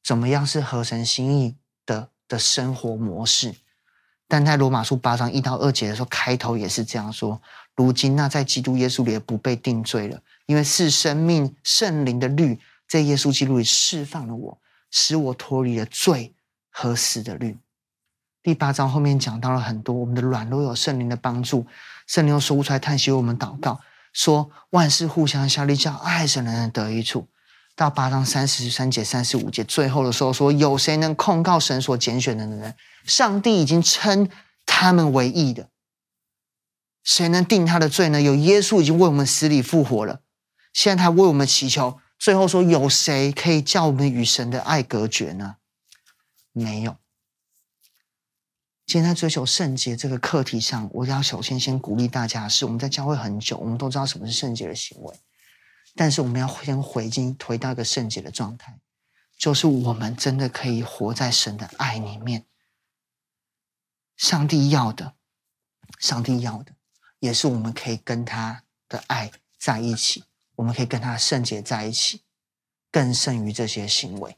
[0.05, 3.57] 怎么样是合神心意的的生活模式，
[4.29, 7.43] 但在罗马书八章一到二节的时候，开头也是这样说。
[7.81, 14.59] 如今，那在基督耶稣里也不被定罪了，因为是生命圣灵的律在耶稣基督里释放了我，
[14.91, 16.35] 使我脱离了罪
[16.71, 17.57] 和死的律。
[18.43, 21.67] 第八章后面讲到了很多我们的软弱有圣灵的帮助，
[22.07, 23.81] 圣灵又说不出来叹息，我们祷告
[24.13, 27.27] 说万事互相效力，叫爱神的人得益处。
[27.77, 32.75] 到八章三十三节、三十五节最后的时候说，有谁能控告神所拣选的人？
[33.05, 34.29] 上帝已经称
[34.67, 35.70] 他们为义的。
[37.03, 38.21] 谁能定他的罪呢？
[38.21, 40.23] 有耶稣已经为我们死里复活了，
[40.73, 42.01] 现在他为我们祈求。
[42.19, 45.57] 最后说，有谁可以叫我们与神的爱隔绝呢？
[46.53, 46.99] 没有。
[48.85, 55.15] 今天在追求圣洁这个课题上，我要首先先鼓励大家是，我们在教会很久，我们都知道什么是圣洁的行为，
[55.95, 58.79] 但是我们要先回进，回到一个圣洁的状态，
[59.39, 62.45] 就是我们真的可以活在神的爱里面。
[64.17, 65.15] 上帝要的，
[65.99, 66.73] 上帝要的。
[67.21, 70.25] 也是我们可以跟他的爱在一起，
[70.57, 72.23] 我们可以跟他圣洁在一起，
[72.91, 74.37] 更胜于这些行为。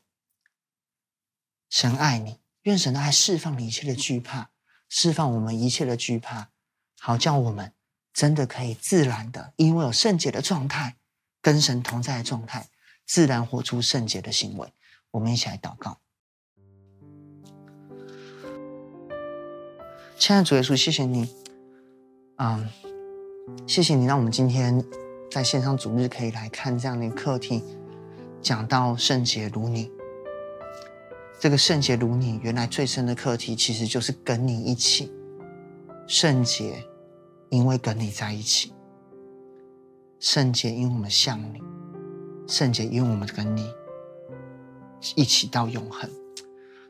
[1.70, 4.50] 神爱你，愿神的爱释放你一切的惧怕，
[4.88, 6.50] 释放我们一切的惧怕，
[6.98, 7.72] 好叫我们
[8.12, 10.96] 真的可以自然的，因为有圣洁的状态，
[11.40, 12.68] 跟神同在的状态，
[13.06, 14.72] 自然活出圣洁的行为。
[15.12, 15.98] 我们一起来祷告。
[20.18, 21.41] 亲爱的主耶稣，谢谢你。
[22.36, 22.68] 嗯，
[23.66, 24.82] 谢谢你让我们今天
[25.30, 27.62] 在线上主日可以来看这样的课题，
[28.40, 29.90] 讲到圣洁如你。
[31.38, 35.12] 这个圣洁如你，原来最深的课题其实就是跟你一起
[36.06, 36.84] 圣洁，
[37.50, 38.72] 因为跟你在一起；
[40.20, 41.58] 圣洁，因为我们像你；
[42.46, 43.68] 圣洁，因为我们跟你
[45.16, 46.08] 一起到永恒。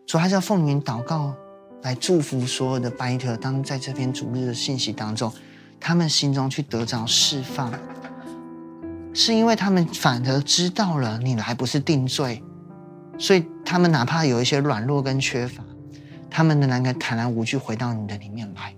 [0.07, 1.35] 主还是要奉你祷告，
[1.83, 5.33] 来祝福所有的拜特，当在这篇主日的信息当中，
[5.81, 7.73] 他们心中去得着释放，
[9.13, 12.43] 是因为他们反而知道了你来不是定罪，
[13.19, 15.63] 所以他们哪怕有一些软弱跟缺乏，
[16.31, 18.75] 他们仍然敢坦然无惧回到你的里面来，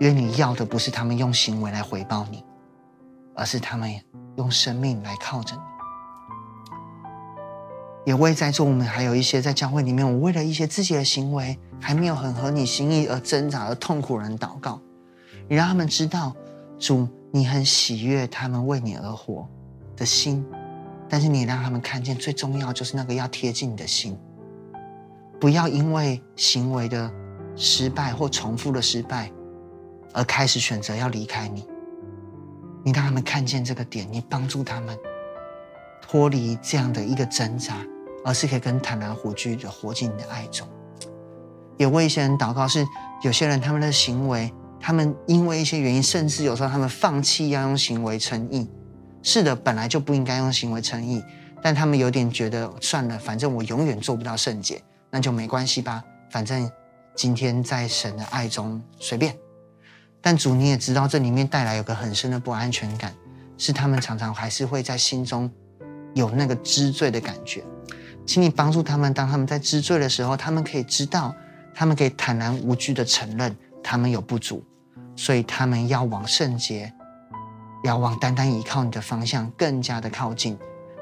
[0.00, 2.42] 因为你要的不是他们用行为来回报你，
[3.34, 3.92] 而是他们
[4.36, 5.71] 用生命来靠着你。
[8.04, 14.80] 也为在座我们还有一些在教会里面，我为了一些自己的行为还没有很合你心意而挣扎而痛苦人祷告，
[15.48, 16.34] 你让他们知道
[16.78, 19.48] 主，你很喜悦他们为你而活
[19.96, 20.44] 的心，
[21.08, 24.18] 但是你让他们看见最重要就是那个要贴近你的心，
[25.40, 27.08] 不要因为行为的
[27.54, 29.30] 失败或重复的失败
[30.12, 31.64] 而开始选择要离开你，
[32.84, 34.98] 你让他们看见这个点，你帮助他们
[36.02, 37.76] 脱离这样的一个挣扎。
[38.24, 40.64] 而是可以更坦然无惧的活进你的爱中，
[41.76, 42.68] 也为一些人祷告。
[42.68, 42.86] 是
[43.24, 48.70] 有些人他们的行为，他们因为一些原因，甚至有时候他们放弃要用行为称义。
[49.24, 51.20] 是的，本来就不应该用行为称义，
[51.60, 54.80] 但他们有点觉得算了，反正我永远做不到圣洁，
[55.10, 56.00] 那就没关系吧。
[56.30, 56.70] 反正
[57.16, 59.36] 今天在神的爱中随便。
[60.20, 63.12] 但主你也知道，这里面带来有个很深的不安全感，
[63.58, 65.50] 是他们常常还是会在心中
[66.14, 67.64] 有那个知罪的感觉。
[68.24, 71.34] 请你帮助他们，当他们在知罪的时候，他们可以知道，
[71.74, 74.64] 他们可以坦然无惧的承认他们有不足，
[75.16, 76.92] 所以他们要往圣洁，
[77.82, 80.56] 要往单单依靠你的方向更加的靠近。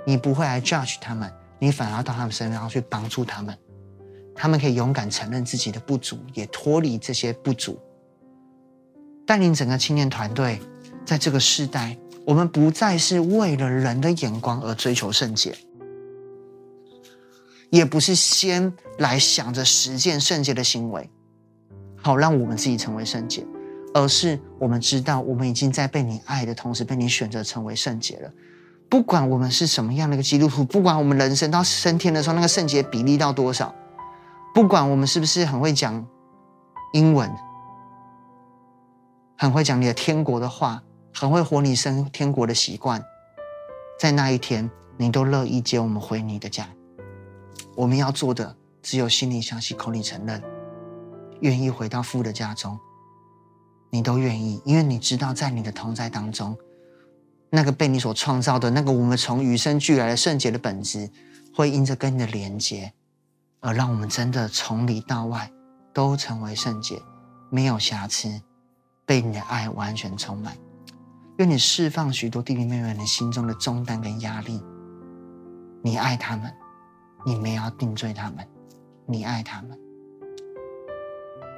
[0.06, 3.56] 你不会来 judge 他们，你反而要到他们身上去帮助他们。
[4.34, 7.78] 他们可以勇敢承认自己的不足，也脱离这些不足，
[9.26, 10.58] 带领整个青年团队，
[11.04, 11.94] 在这个世代，
[12.30, 15.52] 我们不再是为了人的眼光而追求圣洁。
[17.70, 21.10] 也不是先来想着实践圣洁的行为，
[21.96, 23.44] 好让我们自己成为圣洁，
[23.94, 28.30] 而是我们知道我们已经在被你爱的同时，被你选择成为圣洁了。
[28.88, 33.74] 不管我们是什么样的一个基督徒，不管我们人生到升天的时候那个圣洁比例到多少，
[34.54, 36.06] 不管我们是不是很会讲
[36.92, 37.28] 英文，
[39.36, 40.80] 很会讲你的天国的话，
[41.20, 43.04] 很会活你生天国的习惯，
[43.98, 46.66] 在那一天，你都乐意接我们回你的家。
[47.76, 50.42] 我们要做的只有心里相信，口里承认，
[51.40, 52.80] 愿意回到父的家中，
[53.90, 56.56] 你都愿意，因为你知道，在你的同在当中，
[57.50, 61.10] 那个被你所创造的那个我们从与生俱来的圣洁的本质，
[61.54, 62.94] 会因着跟你的连接，
[63.60, 65.52] 而让我们真的从里到外
[65.92, 66.98] 都成为圣洁，
[67.50, 68.40] 没有瑕疵，
[69.04, 70.56] 被你的爱完全充满。
[71.40, 74.62] 愿你释放许多弟弟妹妹们心中的重担跟压力，
[75.82, 76.52] 你爱他们。
[77.24, 78.46] 你没有定罪他们，
[79.06, 79.70] 你爱他们。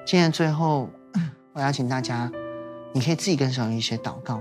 [0.06, 0.88] 今天最后，
[1.52, 2.30] 我邀请大家，
[2.92, 4.40] 你可以自己跟神一些祷告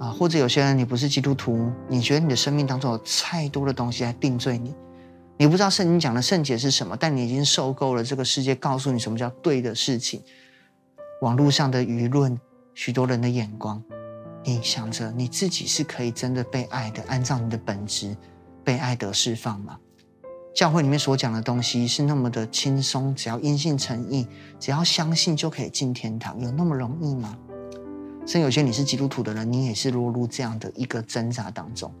[0.00, 4.74] 啊，或者有些人你不是基督徒，你觉得你的生命当中有太多的东西来定罪你，
[5.36, 10.20] 你不知道圣经讲的圣洁是什么，但你已经受够了这个世界告诉你什么叫对的事情，
[11.22, 12.36] 网络上的舆论，
[12.74, 13.80] 许多人的眼光，
[14.44, 18.16] 你想着你自己是可以真的被爱的，按照你的本质
[18.64, 19.78] 被爱得释放吗？
[20.54, 24.26] 教会里面所讲的东西是那么的轻松，只要因信称义，
[24.58, 27.38] 只要相信就可以进天堂，有那么容易吗？
[28.26, 31.92] 甚至有些你是基督徒的人，你也是落入这样的一个挣扎当中。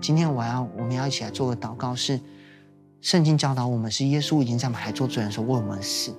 [0.00, 2.20] 今天我要，我们要一起来做个祷告，是
[3.00, 6.12] 圣经教导我们，是耶稣已经在我们还做罪人的时候为我们死，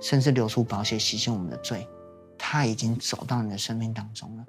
[0.00, 1.86] 甚至流出宝血洗净我们的罪，
[2.36, 4.44] 他已经走到你的生命当中了。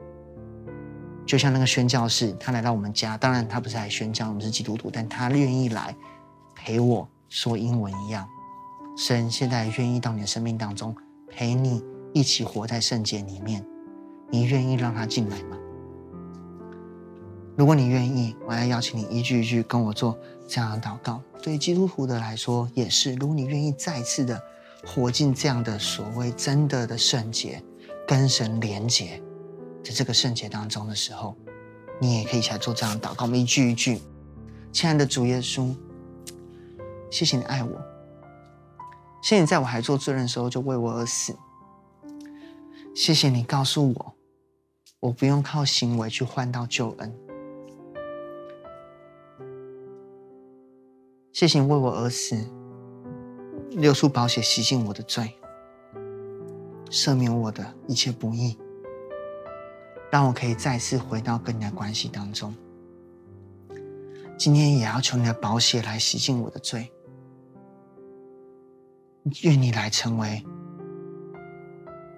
[1.25, 5.95] 就像那个宣教士，他来到我们家，当然他不是来宣教，我们是基督徒，但他愿意来。
[6.55, 8.25] 陪我说英文一样，
[8.95, 10.95] 神现在愿意到你的生命当中，
[11.27, 13.65] 陪你一起活在圣洁里面。
[14.29, 15.57] 你愿意让他进来吗？
[17.57, 20.17] 如果你愿意，我要邀请你一句一句跟我做
[20.47, 21.21] 这样的祷告。
[21.41, 24.41] 对基督徒的来说也是，如果你愿意再次的
[24.85, 27.61] 活进这样的所谓真的的圣洁，
[28.07, 29.21] 跟神连结
[29.83, 31.35] 在这个圣洁当中的时候，
[31.99, 33.25] 你也可以起来做这样的祷告。
[33.25, 33.99] 我们一句一句，
[34.71, 35.75] 亲爱的主耶稣。
[37.11, 37.69] 谢谢你爱我，
[39.21, 41.35] 谢谢你在我还做罪人的时候就为我而死。
[42.95, 44.13] 谢谢你告诉我，
[44.99, 47.13] 我不用靠行为去换到救恩。
[51.31, 52.35] 谢谢你为我而死，
[53.71, 55.33] 流出宝血洗净我的罪。
[56.89, 58.57] 赦免我的一切不义，
[60.13, 62.53] 让我可以再次回到跟你的关系当中。
[64.37, 66.91] 今天也要求你的宝血来洗净我的罪，
[69.41, 70.45] 愿你来成为，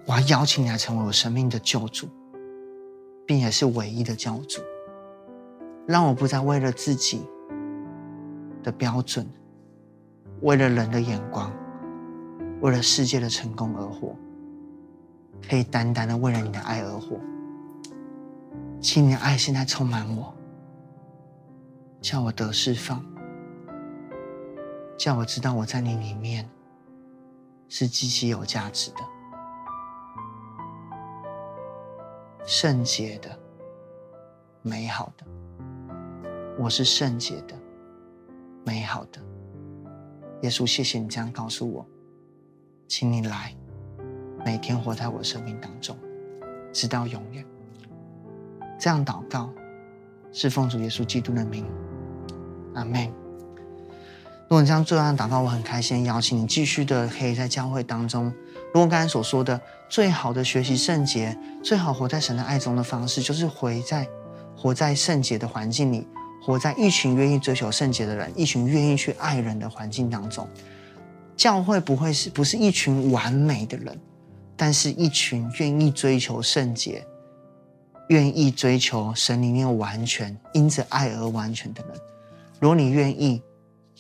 [0.06, 2.10] 我要邀请你来成为我生命的救主，
[3.26, 4.60] 并且是唯一的救主，
[5.88, 7.22] 让我不再为了自己
[8.62, 9.26] 的标准，
[10.42, 11.50] 为了人的眼光，
[12.60, 14.14] 为了世界的成功而活，
[15.48, 17.18] 可以单单的为了你的爱而活。
[18.82, 20.34] 请你的爱现在充满我。
[22.02, 23.04] 叫我得释放，
[24.96, 26.48] 叫我知道我在你里面
[27.68, 28.98] 是极其有价值的、
[32.46, 33.36] 圣洁的、
[34.62, 35.26] 美好的。
[36.60, 37.60] 我是圣洁的、
[38.64, 39.20] 美好的。
[40.44, 41.84] 耶稣，谢谢你这样告诉我，
[42.88, 43.56] 请你来，
[44.46, 45.98] 每天活在我生命当中，
[46.72, 47.44] 直到永远。
[48.80, 49.50] 这样祷告，
[50.32, 51.66] 是奉主耶稣基督的名。
[52.74, 53.06] 阿门。
[54.48, 58.32] 如果你这样做这样祷告，我很开心，邀请你继续的可以在教会当中。
[58.74, 59.60] 如果刚才所说的，
[59.90, 64.08] 最好的学习圣洁，最好活在神的爱中的方式，就是活在
[64.56, 66.06] 活在圣洁的环境里，
[66.44, 70.48] 活在一群愿意追求圣洁的人，一群愿意去爱人的环境当中。
[71.36, 74.00] 教会不会是不是一群完美的人，
[74.56, 77.06] 但是一群愿意追求圣洁，
[78.10, 81.98] 愿意追求神里面完全，因着爱而完全的人。
[82.60, 83.42] 如果你愿意，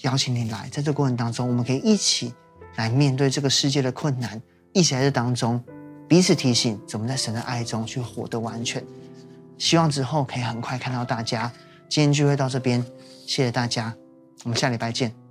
[0.01, 2.33] 邀请你来，在这过程当中，我们可以一起
[2.75, 4.41] 来面对这个世界的困难，
[4.73, 5.63] 一起在这当中
[6.07, 8.83] 彼此提醒，怎么在神的爱中去活得完全。
[9.57, 11.51] 希望之后可以很快看到大家。
[11.87, 12.83] 今天聚会到这边，
[13.25, 13.95] 谢谢大家，
[14.43, 15.24] 我们下礼拜见。